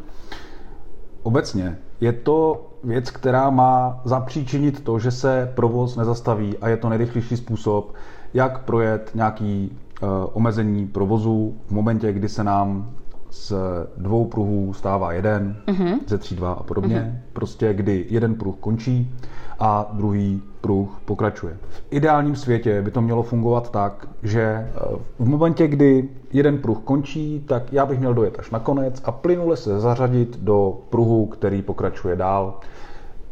Obecně 1.23 1.77
je 2.01 2.13
to 2.13 2.65
věc, 2.83 3.11
která 3.11 3.49
má 3.49 4.01
zapříčinit 4.05 4.83
to, 4.83 4.99
že 4.99 5.11
se 5.11 5.51
provoz 5.55 5.95
nezastaví 5.95 6.57
a 6.61 6.69
je 6.69 6.77
to 6.77 6.89
nejrychlejší 6.89 7.37
způsob, 7.37 7.93
jak 8.33 8.63
projet 8.63 9.11
nějaký 9.13 9.69
uh, 9.71 9.88
omezení 10.33 10.87
provozu 10.87 11.55
v 11.67 11.71
momentě, 11.71 12.13
kdy 12.13 12.29
se 12.29 12.43
nám 12.43 12.91
z 13.29 13.53
dvou 13.97 14.25
pruhů 14.25 14.73
stává 14.73 15.13
jeden, 15.13 15.55
uh-huh. 15.67 15.99
ze 16.07 16.17
tří 16.17 16.35
dva 16.35 16.51
a 16.51 16.63
podobně. 16.63 17.13
Uh-huh. 17.13 17.31
Prostě 17.33 17.73
kdy 17.73 18.05
jeden 18.09 18.35
pruh 18.35 18.55
končí 18.59 19.15
a 19.59 19.89
druhý 19.93 20.41
pruh 20.61 21.01
pokračuje. 21.05 21.57
V 21.69 21.83
ideálním 21.91 22.35
světě 22.35 22.81
by 22.81 22.91
to 22.91 23.01
mělo 23.01 23.23
fungovat 23.23 23.71
tak, 23.71 24.07
že 24.23 24.71
v 25.19 25.27
momentě, 25.27 25.67
kdy 25.67 26.09
jeden 26.33 26.57
pruh 26.57 26.79
končí, 26.79 27.43
tak 27.47 27.73
já 27.73 27.85
bych 27.85 27.99
měl 27.99 28.13
dojet 28.13 28.39
až 28.39 28.51
na 28.51 28.59
konec 28.59 29.01
a 29.05 29.11
plynule 29.11 29.57
se 29.57 29.79
zařadit 29.79 30.39
do 30.41 30.77
pruhu, 30.89 31.25
který 31.25 31.61
pokračuje 31.61 32.15
dál. 32.15 32.59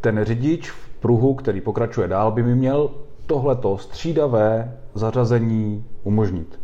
Ten 0.01 0.19
řidič 0.23 0.71
v 0.71 0.89
pruhu, 0.99 1.33
který 1.33 1.61
pokračuje 1.61 2.07
dál, 2.07 2.31
by 2.31 2.43
mi 2.43 2.55
měl 2.55 2.89
tohleto 3.27 3.77
střídavé 3.77 4.77
zařazení 4.93 5.85
umožnit. 6.03 6.59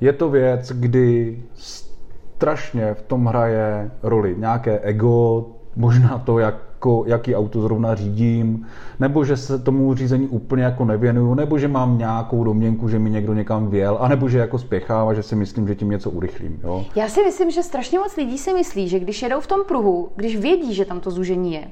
Je 0.00 0.12
to 0.12 0.30
věc, 0.30 0.72
kdy 0.72 1.42
strašně 1.54 2.94
v 2.94 3.02
tom 3.02 3.26
hraje 3.26 3.90
roli 4.02 4.34
nějaké 4.38 4.78
ego 4.78 5.46
možná 5.76 6.18
to, 6.18 6.38
jako, 6.82 7.04
jaký 7.06 7.34
auto 7.36 7.60
zrovna 7.62 7.94
řídím, 7.94 8.66
nebo 9.00 9.24
že 9.24 9.36
se 9.36 9.58
tomu 9.58 9.94
řízení 9.94 10.28
úplně 10.28 10.62
jako 10.62 10.84
nevěnuju, 10.84 11.34
nebo 11.34 11.58
že 11.58 11.68
mám 11.68 11.98
nějakou 11.98 12.44
domněnku, 12.44 12.88
že 12.88 12.98
mi 12.98 13.10
někdo 13.10 13.34
někam 13.34 13.68
věl, 13.68 13.98
anebo 14.00 14.28
že 14.28 14.38
jako 14.38 14.58
spěchám 14.58 15.08
a 15.08 15.14
že 15.14 15.22
si 15.22 15.36
myslím, 15.36 15.68
že 15.68 15.74
tím 15.74 15.90
něco 15.90 16.10
urychlím. 16.10 16.60
Jo? 16.64 16.84
Já 16.96 17.08
si 17.08 17.22
myslím, 17.24 17.50
že 17.50 17.62
strašně 17.62 17.98
moc 17.98 18.16
lidí 18.16 18.38
si 18.38 18.52
myslí, 18.54 18.88
že 18.88 19.00
když 19.00 19.22
jedou 19.22 19.40
v 19.40 19.46
tom 19.46 19.60
pruhu, 19.68 20.08
když 20.16 20.36
vědí, 20.36 20.74
že 20.74 20.84
tam 20.84 21.00
to 21.00 21.10
zúžení 21.10 21.54
je, 21.54 21.64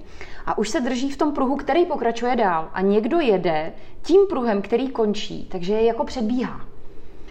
a 0.46 0.59
už 0.59 0.68
se 0.68 0.81
drží 0.81 1.11
v 1.11 1.16
tom 1.16 1.33
pruhu, 1.33 1.57
který 1.57 1.87
pokračuje 1.87 2.37
dál, 2.37 2.68
a 2.73 2.81
někdo 2.81 3.20
jede 3.20 3.73
tím 4.03 4.20
pruhem, 4.29 4.62
který 4.62 4.88
končí, 4.88 5.49
takže 5.51 5.75
je 5.75 5.85
jako 5.85 6.05
předbíhá 6.05 6.69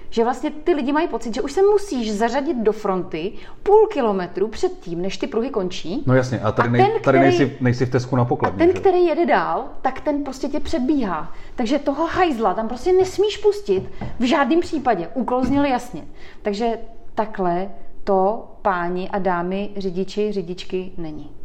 že 0.09 0.23
vlastně 0.23 0.51
ty 0.51 0.73
lidi 0.73 0.91
mají 0.91 1.07
pocit, 1.07 1.35
že 1.35 1.41
už 1.41 1.51
se 1.51 1.61
musíš 1.61 2.13
zařadit 2.13 2.57
do 2.57 2.71
fronty 2.71 3.31
půl 3.63 3.87
kilometru 3.87 4.47
před 4.47 4.79
tím, 4.79 5.01
než 5.01 5.17
ty 5.17 5.27
pruhy 5.27 5.49
končí. 5.49 6.03
No 6.05 6.15
jasně, 6.15 6.39
a 6.39 6.51
tady, 6.51 6.67
a 6.67 6.71
nej, 6.71 6.81
ten, 6.81 6.91
tady 6.91 7.01
který, 7.01 7.19
nejsi, 7.19 7.57
nejsi 7.61 7.85
v 7.85 7.89
Tesku 7.89 8.15
na 8.15 8.25
pokladně. 8.25 8.55
A 8.55 8.59
ten, 8.65 8.75
že? 8.75 8.81
který 8.81 9.05
jede 9.05 9.25
dál, 9.25 9.65
tak 9.81 10.01
ten 10.01 10.23
prostě 10.23 10.47
tě 10.47 10.59
předbíhá. 10.59 11.33
Takže 11.55 11.79
toho 11.79 12.05
hajzla 12.05 12.53
tam 12.53 12.67
prostě 12.67 12.93
nesmíš 12.93 13.37
pustit 13.37 13.89
v 14.19 14.23
žádném 14.23 14.59
případě. 14.59 15.07
Úkol 15.13 15.43
zněl 15.43 15.65
jasně. 15.65 16.01
Takže 16.41 16.79
takhle 17.15 17.69
to 18.03 18.47
páni 18.61 19.09
a 19.09 19.19
dámy 19.19 19.69
řidiči, 19.77 20.31
řidičky 20.31 20.91
není. 20.97 21.38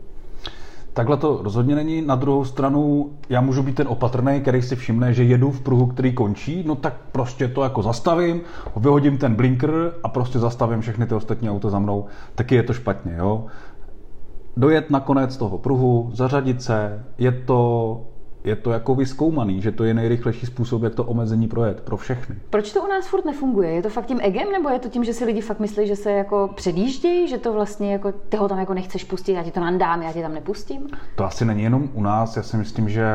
Takhle 0.95 1.17
to 1.17 1.41
rozhodně 1.43 1.75
není. 1.75 2.03
Na 2.03 2.15
druhou 2.15 2.45
stranu, 2.45 3.11
já 3.29 3.41
můžu 3.41 3.63
být 3.63 3.77
ten 3.77 3.89
opatrný, 3.89 4.41
který 4.41 4.63
si 4.63 4.77
všimne, 4.77 5.15
že 5.15 5.25
jedu 5.25 5.51
v 5.51 5.61
pruhu, 5.61 5.87
který 5.87 6.13
končí, 6.13 6.65
no 6.67 6.75
tak 6.75 6.95
prostě 7.13 7.49
to 7.49 7.63
jako 7.63 7.83
zastavím, 7.83 8.41
vyhodím 8.77 9.19
ten 9.19 9.35
blinker 9.35 9.93
a 10.03 10.09
prostě 10.09 10.39
zastavím 10.39 10.81
všechny 10.81 11.07
ty 11.07 11.15
ostatní 11.15 11.51
auta 11.51 11.71
za 11.71 11.79
mnou. 11.79 12.05
Taky 12.35 12.55
je 12.55 12.63
to 12.63 12.73
špatně, 12.73 13.15
jo. 13.17 13.45
Dojet 14.57 14.91
na 14.91 15.01
konec 15.01 15.37
toho 15.37 15.59
pruhu, 15.59 16.11
zařadit 16.13 16.63
se, 16.63 17.05
je 17.19 17.33
to 17.33 18.01
je 18.45 18.57
to 18.57 18.71
jako 18.71 18.95
vyskoumaný, 18.95 19.63
že 19.63 19.73
to 19.73 19.85
je 19.85 19.95
nejrychlejší 19.95 20.47
způsob, 20.47 20.83
jak 20.83 20.95
to 20.95 21.05
omezení 21.05 21.49
projet 21.49 21.81
pro 21.81 21.97
všechny. 21.97 22.37
Proč 22.51 22.73
to 22.73 22.83
u 22.83 22.87
nás 22.87 23.07
furt 23.07 23.25
nefunguje? 23.25 23.71
Je 23.71 23.83
to 23.83 23.89
fakt 23.89 24.07
tím 24.07 24.21
egem, 24.23 24.53
nebo 24.53 24.69
je 24.69 24.79
to 24.79 24.89
tím, 24.89 25.05
že 25.05 25.13
si 25.13 25.25
lidi 25.25 25.41
fakt 25.41 25.61
myslí, 25.61 25.87
že 25.87 25.97
se 25.97 26.13
jako 26.13 26.51
předjíždějí, 26.55 27.29
že 27.29 27.39
to 27.39 27.53
vlastně 27.53 27.93
jako, 27.93 28.13
ty 28.13 28.37
ho 28.37 28.49
tam 28.49 28.59
jako 28.59 28.75
nechceš 28.75 29.05
pustit, 29.05 29.33
já 29.33 29.43
ti 29.43 29.51
to 29.51 29.61
nandám, 29.61 30.03
já 30.03 30.13
ti 30.13 30.23
tam 30.23 30.35
nepustím? 30.35 30.89
To 31.17 31.25
asi 31.25 31.45
není 31.45 31.63
jenom 31.63 31.89
u 31.95 32.03
nás, 32.03 32.37
já 32.37 32.43
si 32.43 32.57
myslím, 32.57 32.89
že 32.89 33.07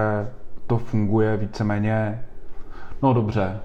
to 0.67 0.77
funguje 0.77 1.37
víceméně, 1.37 2.25
no 3.01 3.13
dobře, 3.13 3.59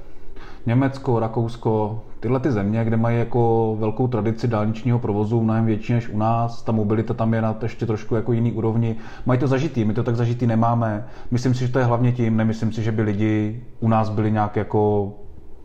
Německo, 0.66 1.20
Rakousko, 1.20 2.04
tyhle 2.24 2.40
ty 2.40 2.52
země, 2.52 2.84
kde 2.84 2.96
mají 2.96 3.18
jako 3.18 3.76
velkou 3.78 4.08
tradici 4.08 4.48
dálničního 4.48 4.98
provozu, 4.98 5.42
mnohem 5.42 5.64
větší 5.64 5.92
než 5.92 6.08
u 6.08 6.18
nás, 6.18 6.62
ta 6.62 6.72
mobilita 6.72 7.14
tam 7.14 7.34
je 7.34 7.42
na 7.42 7.56
ještě 7.62 7.86
trošku 7.86 8.14
jako 8.14 8.32
jiný 8.32 8.52
úrovni, 8.52 8.96
mají 9.26 9.40
to 9.40 9.46
zažitý, 9.46 9.84
my 9.84 9.94
to 9.94 10.02
tak 10.02 10.16
zažitý 10.16 10.46
nemáme. 10.46 11.04
Myslím 11.30 11.54
si, 11.54 11.66
že 11.66 11.72
to 11.72 11.78
je 11.78 11.84
hlavně 11.84 12.12
tím, 12.12 12.36
nemyslím 12.36 12.72
si, 12.72 12.82
že 12.82 12.92
by 12.92 13.02
lidi 13.02 13.64
u 13.80 13.88
nás 13.88 14.10
byli 14.10 14.32
nějak 14.32 14.56
jako 14.56 15.12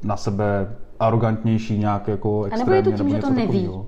na 0.04 0.18
sebe 0.18 0.76
arrogantnější, 1.00 1.78
nějak 1.78 2.08
jako 2.08 2.44
extrémně. 2.44 2.64
A 2.64 2.82
nebo 2.82 2.90
je 2.90 2.98
to 2.98 3.04
tím, 3.04 3.10
že 3.16 3.22
to 3.22 3.30
neví. 3.30 3.48
Takovýho 3.48 3.86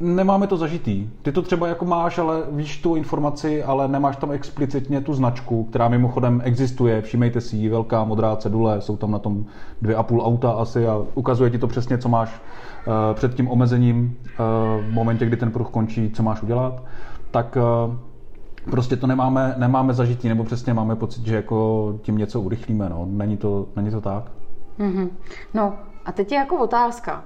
nemáme 0.00 0.46
to 0.46 0.56
zažitý. 0.56 1.08
Ty 1.22 1.32
to 1.32 1.42
třeba 1.42 1.66
jako 1.68 1.84
máš, 1.84 2.18
ale 2.18 2.42
víš 2.50 2.82
tu 2.82 2.94
informaci, 2.94 3.62
ale 3.62 3.88
nemáš 3.88 4.16
tam 4.16 4.32
explicitně 4.32 5.00
tu 5.00 5.14
značku, 5.14 5.64
která 5.64 5.88
mimochodem 5.88 6.40
existuje. 6.44 7.02
Všímejte 7.02 7.40
si 7.40 7.56
ji, 7.56 7.68
velká 7.68 8.04
modrá 8.04 8.36
cedule, 8.36 8.80
jsou 8.80 8.96
tam 8.96 9.10
na 9.10 9.18
tom 9.18 9.44
dvě 9.82 9.96
a 9.96 10.02
půl 10.02 10.22
auta 10.22 10.50
asi 10.50 10.86
a 10.86 11.02
ukazuje 11.14 11.50
ti 11.50 11.58
to 11.58 11.66
přesně, 11.66 11.98
co 11.98 12.08
máš 12.08 12.28
uh, 12.86 13.14
před 13.14 13.34
tím 13.34 13.48
omezením 13.48 14.16
uh, 14.16 14.84
v 14.84 14.92
momentě, 14.92 15.26
kdy 15.26 15.36
ten 15.36 15.50
pruh 15.50 15.70
končí, 15.70 16.10
co 16.10 16.22
máš 16.22 16.42
udělat. 16.42 16.82
Tak 17.30 17.56
uh, 17.86 17.94
prostě 18.70 18.96
to 18.96 19.06
nemáme, 19.06 19.54
nemáme 19.58 19.94
zažitý, 19.94 20.28
nebo 20.28 20.44
přesně 20.44 20.74
máme 20.74 20.96
pocit, 20.96 21.26
že 21.26 21.36
jako 21.36 21.94
tím 22.02 22.18
něco 22.18 22.40
urychlíme. 22.40 22.88
No. 22.88 23.06
Není, 23.10 23.36
to, 23.36 23.66
není 23.76 23.90
to 23.90 24.00
tak? 24.00 24.24
Mm-hmm. 24.78 25.08
No 25.54 25.72
a 26.04 26.12
teď 26.12 26.32
je 26.32 26.38
jako 26.38 26.58
otázka. 26.58 27.24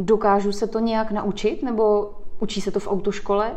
Dokážu 0.00 0.52
se 0.52 0.66
to 0.66 0.78
nějak 0.78 1.10
naučit, 1.10 1.62
nebo 1.62 2.10
učí 2.38 2.60
se 2.60 2.70
to 2.70 2.80
v 2.80 2.88
autoškole? 2.88 3.52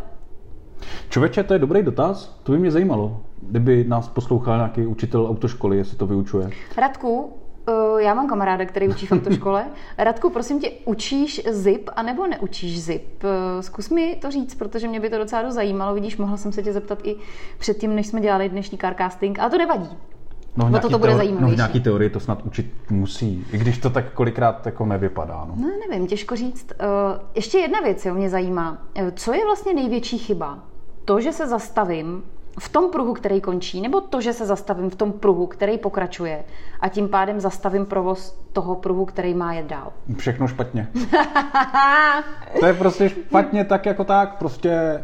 Člověče, 1.10 1.44
to 1.44 1.54
je 1.54 1.60
dobrý 1.60 1.84
dotaz, 1.84 2.40
to 2.44 2.52
by 2.52 2.60
mě 2.60 2.72
zajímalo, 2.72 3.22
kdyby 3.42 3.84
nás 3.88 4.08
poslouchal 4.08 4.58
nějaký 4.58 4.86
učitel 4.86 5.28
autoškoly, 5.28 5.78
jestli 5.78 5.98
to 5.98 6.08
vyučuje. 6.08 6.50
Radku, 6.78 7.34
eh, 7.68 8.04
já 8.04 8.14
mám 8.14 8.28
kamaráda, 8.28 8.66
který 8.66 8.88
učí 8.90 9.06
v 9.06 9.12
autoškole. 9.16 9.66
Radku, 9.98 10.30
prosím 10.30 10.60
tě, 10.60 10.72
učíš 10.86 11.42
zip 11.50 11.90
anebo 11.96 12.28
neučíš 12.28 12.84
zip? 12.84 13.24
Eh, 13.24 13.64
zkus 13.64 13.90
mi 13.90 14.18
to 14.22 14.32
říct, 14.32 14.56
protože 14.56 14.88
mě 14.88 15.00
by 15.00 15.10
to 15.10 15.18
docela 15.18 15.52
zajímalo. 15.52 15.94
Vidíš, 15.94 16.18
mohla 16.18 16.38
jsem 16.38 16.52
se 16.52 16.64
tě 16.64 16.74
zeptat 16.74 17.00
i 17.04 17.16
předtím, 17.60 17.96
než 17.96 18.08
jsme 18.08 18.22
dělali 18.22 18.50
dnešní 18.50 18.78
carcasting, 18.78 19.40
ale 19.40 19.50
to 19.50 19.58
nevadí. 19.58 19.98
No, 20.58 20.70
no 20.70 20.80
to, 20.80 20.90
to 20.90 21.00
bude 21.00 21.16
zajímavější. 21.16 21.52
No 21.52 21.56
v 21.56 21.58
nějaký 21.58 21.80
teorii 21.80 22.10
to 22.10 22.20
snad 22.20 22.42
učit 22.44 22.74
musí, 22.90 23.46
i 23.52 23.58
když 23.58 23.78
to 23.78 23.90
tak 23.90 24.14
kolikrát 24.14 24.66
jako 24.66 24.86
nevypadá. 24.86 25.46
No. 25.48 25.56
no 25.58 25.70
nevím, 25.90 26.08
těžko 26.08 26.36
říct. 26.36 26.74
Uh, 26.82 27.22
ještě 27.36 27.58
jedna 27.58 27.80
věc 27.80 28.06
jo, 28.06 28.14
mě 28.14 28.30
zajímá. 28.30 28.78
Uh, 29.02 29.10
co 29.16 29.34
je 29.34 29.46
vlastně 29.46 29.74
největší 29.74 30.18
chyba? 30.18 30.60
To, 31.06 31.22
že 31.22 31.32
se 31.32 31.48
zastavím 31.48 32.24
v 32.60 32.70
tom 32.70 32.92
pruhu, 32.92 33.14
který 33.14 33.42
končí, 33.42 33.82
nebo 33.82 34.02
to, 34.02 34.22
že 34.22 34.34
se 34.34 34.46
zastavím 34.46 34.90
v 34.90 34.96
tom 34.96 35.12
pruhu, 35.12 35.48
který 35.48 35.78
pokračuje 35.78 36.44
a 36.80 36.90
tím 36.90 37.10
pádem 37.10 37.40
zastavím 37.40 37.86
provoz 37.86 38.40
toho 38.54 38.76
pruhu, 38.76 39.06
který 39.06 39.34
má 39.34 39.54
jet 39.54 39.66
dál? 39.66 39.94
Všechno 40.18 40.48
špatně. 40.48 40.88
to 42.60 42.66
je 42.66 42.74
prostě 42.74 43.10
špatně 43.10 43.66
tak 43.66 43.86
jako 43.86 44.04
tak. 44.04 44.38
Prostě 44.38 45.04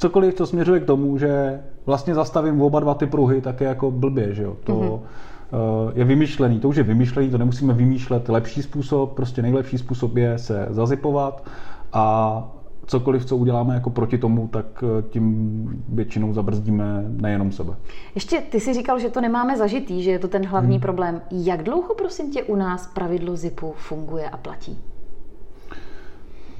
cokoliv, 0.00 0.34
co 0.34 0.46
směřuje 0.46 0.80
k 0.80 0.84
tomu, 0.84 1.18
že 1.18 1.60
vlastně 1.86 2.14
zastavím 2.14 2.62
oba 2.62 2.80
dva 2.80 2.94
ty 2.94 3.06
pruhy, 3.06 3.40
tak 3.40 3.60
je 3.60 3.66
jako 3.66 3.90
blbě, 3.90 4.34
že 4.34 4.42
jo. 4.42 4.56
To 4.64 4.72
mm-hmm. 4.72 5.92
je 5.94 6.04
vymyšlený, 6.04 6.60
to 6.60 6.68
už 6.68 6.76
je 6.76 6.82
vymyšlený, 6.82 7.30
to 7.30 7.38
nemusíme 7.38 7.74
vymýšlet. 7.74 8.28
Lepší 8.28 8.62
způsob, 8.62 9.12
prostě 9.12 9.42
nejlepší 9.42 9.78
způsob 9.78 10.16
je 10.16 10.38
se 10.38 10.66
zazipovat 10.70 11.46
a 11.92 12.56
cokoliv, 12.86 13.24
co 13.24 13.36
uděláme 13.36 13.74
jako 13.74 13.90
proti 13.90 14.18
tomu, 14.18 14.48
tak 14.48 14.84
eh, 14.84 15.02
tím 15.02 15.84
většinou 15.88 16.32
zabrzdíme 16.32 17.04
nejenom 17.08 17.52
sebe. 17.52 17.76
Ještě 18.14 18.40
ty 18.40 18.60
si 18.60 18.74
říkal, 18.74 18.98
že 18.98 19.10
to 19.10 19.20
nemáme 19.20 19.56
zažitý, 19.56 20.02
že 20.02 20.10
je 20.10 20.18
to 20.18 20.28
ten 20.28 20.46
hlavní 20.46 20.74
hmm. 20.74 20.82
problém. 20.82 21.20
Jak 21.30 21.62
dlouho, 21.62 21.94
prosím 21.94 22.30
tě, 22.30 22.42
u 22.42 22.56
nás 22.56 22.86
pravidlo 22.86 23.36
ZIPu 23.36 23.72
funguje 23.76 24.30
a 24.30 24.36
platí? 24.36 24.78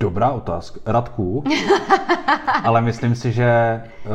Dobrá 0.01 0.31
otázka. 0.31 0.81
Radku, 0.87 1.45
ale 2.65 2.81
myslím 2.81 3.15
si, 3.15 3.33
že 3.33 3.83
uh, 4.05 4.13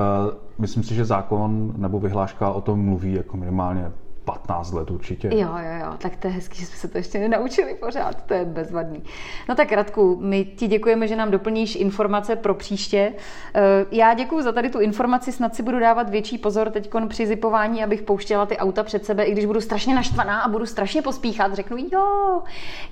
myslím 0.58 0.84
si, 0.84 0.96
že 0.96 1.06
zákon 1.06 1.74
nebo 1.78 2.00
vyhláška 2.00 2.50
o 2.50 2.62
tom 2.62 2.86
mluví 2.86 3.14
jako 3.14 3.38
minimálně 3.38 3.92
15 4.26 4.72
let 4.72 4.92
určitě. 4.92 5.28
Jo, 5.28 5.50
jo, 5.58 5.86
jo, 5.86 5.94
tak 5.98 6.16
to 6.16 6.28
je 6.28 6.34
hezký, 6.34 6.60
že 6.60 6.66
jsme 6.66 6.78
se 6.78 6.88
to 6.88 6.98
ještě 6.98 7.20
nenaučili 7.20 7.76
pořád, 7.76 8.22
to 8.22 8.34
je 8.34 8.46
bezvadný. 8.46 9.04
No 9.50 9.56
tak 9.56 9.72
Radku, 9.72 10.18
my 10.22 10.46
ti 10.46 10.68
děkujeme, 10.68 11.08
že 11.08 11.16
nám 11.16 11.32
doplníš 11.32 11.76
informace 11.76 12.36
pro 12.36 12.54
příště. 12.54 13.14
Eh, 13.54 13.62
já 13.92 14.14
děkuji 14.14 14.42
za 14.42 14.52
tady 14.52 14.70
tu 14.70 14.80
informaci, 14.80 15.32
snad 15.32 15.56
si 15.56 15.64
budu 15.64 15.80
dávat 15.80 16.10
větší 16.10 16.38
pozor 16.38 16.70
teď 16.70 16.94
při 17.08 17.28
zipování, 17.28 17.84
abych 17.84 18.02
pouštěla 18.02 18.46
ty 18.46 18.58
auta 18.58 18.84
před 18.84 19.06
sebe, 19.06 19.24
i 19.24 19.32
když 19.32 19.46
budu 19.46 19.62
strašně 19.62 19.96
naštvaná 19.96 20.42
a 20.42 20.50
budu 20.50 20.66
strašně 20.66 21.02
pospíchat, 21.02 21.54
řeknu, 21.54 21.78
jo, 21.92 22.42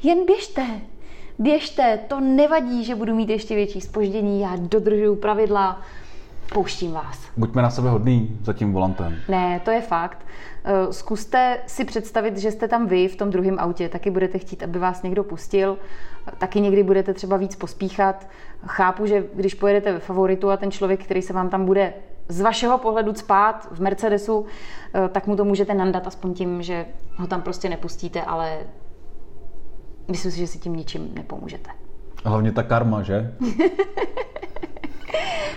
jen 0.03 0.25
běžte, 0.25 0.65
běžte, 1.39 1.99
to 2.07 2.19
nevadí, 2.19 2.83
že 2.83 2.95
budu 2.95 3.15
mít 3.15 3.29
ještě 3.29 3.55
větší 3.55 3.81
spoždění, 3.81 4.41
já 4.41 4.55
dodržuju 4.55 5.15
pravidla, 5.15 5.81
pouštím 6.53 6.91
vás. 6.91 7.19
Buďme 7.37 7.61
na 7.61 7.69
sebe 7.69 7.89
hodný 7.89 8.37
za 8.43 8.53
tím 8.53 8.73
volantem. 8.73 9.15
Ne, 9.29 9.61
to 9.65 9.71
je 9.71 9.81
fakt. 9.81 10.25
Eh, 10.65 10.93
zkuste 10.93 11.57
si 11.67 11.85
představit, 11.85 12.37
že 12.37 12.51
jste 12.51 12.67
tam 12.67 12.87
vy 12.87 13.07
v 13.07 13.15
tom 13.15 13.29
druhém 13.29 13.59
autě, 13.59 13.89
taky 13.89 14.11
budete 14.11 14.37
chtít, 14.37 14.63
aby 14.63 14.79
vás 14.79 15.03
někdo 15.03 15.23
pustil, 15.23 15.77
taky 16.37 16.61
někdy 16.61 16.83
budete 16.83 17.13
třeba 17.13 17.37
víc 17.37 17.55
pospíchat. 17.55 18.27
Chápu, 18.67 19.05
že 19.05 19.23
když 19.33 19.53
pojedete 19.53 19.93
ve 19.93 19.99
favoritu 19.99 20.51
a 20.51 20.57
ten 20.57 20.71
člověk, 20.71 21.03
který 21.03 21.21
se 21.21 21.33
vám 21.33 21.49
tam 21.49 21.65
bude 21.65 21.93
z 22.27 22.41
vašeho 22.41 22.77
pohledu 22.77 23.13
spát 23.13 23.67
v 23.71 23.79
Mercedesu, 23.79 24.45
eh, 24.93 25.09
tak 25.09 25.27
mu 25.27 25.35
to 25.35 25.45
můžete 25.45 25.73
nandat 25.73 26.07
aspoň 26.07 26.33
tím, 26.33 26.61
že 26.61 26.85
ho 27.15 27.27
tam 27.27 27.41
prostě 27.41 27.69
nepustíte, 27.69 28.21
ale 28.21 28.57
myslím 30.07 30.31
si, 30.31 30.37
že 30.37 30.47
si 30.47 30.59
tím 30.59 30.75
ničím 30.75 31.15
nepomůžete. 31.15 31.69
Hlavně 32.25 32.51
ta 32.51 32.63
karma, 32.63 33.03
že? 33.03 33.35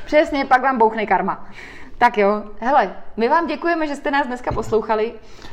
Přesně, 0.07 0.45
pak 0.45 0.63
vám 0.63 0.79
bouchne 0.79 1.07
karma. 1.07 1.49
Tak 1.99 2.19
jo, 2.19 2.43
hele, 2.61 2.97
my 3.17 3.29
vám 3.29 3.47
děkujeme, 3.47 3.87
že 3.87 3.97
jste 3.97 4.11
nás 4.11 4.27
dneska 4.27 4.53
poslouchali. 4.53 5.13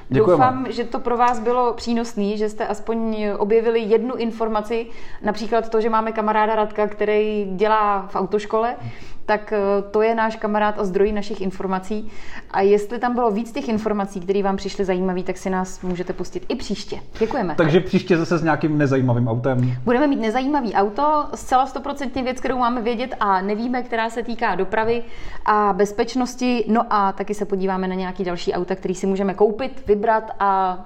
Děkujeme. 0.10 0.44
Doufám, 0.44 0.72
že 0.72 0.84
to 0.84 1.00
pro 1.00 1.18
vás 1.18 1.40
bylo 1.40 1.74
přínosné, 1.74 2.38
že 2.38 2.50
jste 2.50 2.68
aspoň 2.68 3.28
objevili 3.38 3.80
jednu 3.80 4.16
informaci, 4.16 4.88
například 5.22 5.70
to, 5.70 5.82
že 5.82 5.90
máme 5.90 6.12
kamaráda 6.12 6.56
Radka, 6.56 6.88
který 6.88 7.52
dělá 7.56 8.08
v 8.08 8.16
autoškole, 8.16 8.76
tak 9.26 9.54
eh, 9.54 9.82
to 9.92 10.02
je 10.02 10.16
náš 10.16 10.36
kamarád 10.36 10.80
a 10.80 10.84
zdroj 10.84 11.12
našich 11.12 11.42
informací. 11.42 12.12
A 12.52 12.62
jestli 12.62 13.00
tam 13.00 13.16
bylo 13.16 13.32
víc 13.32 13.52
těch 13.52 13.70
informací, 13.70 14.20
které 14.20 14.44
vám 14.44 14.58
přišly 14.58 14.86
zajímavé, 14.86 15.24
tak 15.24 15.38
si 15.38 15.50
nás 15.50 15.82
můžete 15.82 16.14
pustit 16.14 16.46
i 16.50 16.56
příště. 16.56 17.00
Děkujeme. 17.20 17.56
Takže 17.56 17.80
příště 17.80 18.18
zase 18.18 18.38
s 18.38 18.44
nějakým 18.44 18.78
nezajímavým 18.78 19.28
autem. 19.28 19.76
Budeme 19.84 20.08
mít 20.08 20.20
nezajímavý 20.20 20.74
auto, 20.74 21.26
zcela 21.36 21.66
stoprocentně 21.66 22.24
věc, 22.24 22.40
kterou 22.40 22.58
máme 22.58 22.82
vědět 22.82 23.16
a 23.20 23.42
nevíme, 23.42 23.84
která 23.84 24.10
se 24.10 24.24
týká 24.24 24.56
dopravy 24.56 25.04
a 25.46 25.74
bezpečnosti. 25.74 26.66
No 26.68 26.86
a 26.90 27.12
taky 27.12 27.34
se 27.34 27.46
podíváme 27.46 27.88
na 27.88 27.96
nějaký 27.96 28.24
další 28.24 28.54
auta, 28.54 28.76
který 28.76 28.96
si 28.96 29.08
můžeme 29.08 29.34
koupit, 29.34 29.84
vybrat 29.88 30.32
a 30.40 30.80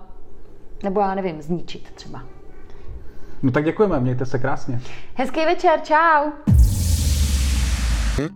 nebo 0.83 1.01
já 1.01 1.15
nevím, 1.15 1.41
zničit 1.41 1.91
třeba. 1.91 2.21
No 3.43 3.51
tak 3.51 3.65
děkujeme, 3.65 3.99
mějte 3.99 4.25
se 4.25 4.39
krásně. 4.39 4.79
Hezký 5.13 5.45
večer, 5.45 5.79
čau! 5.83 6.31
え 8.19 8.27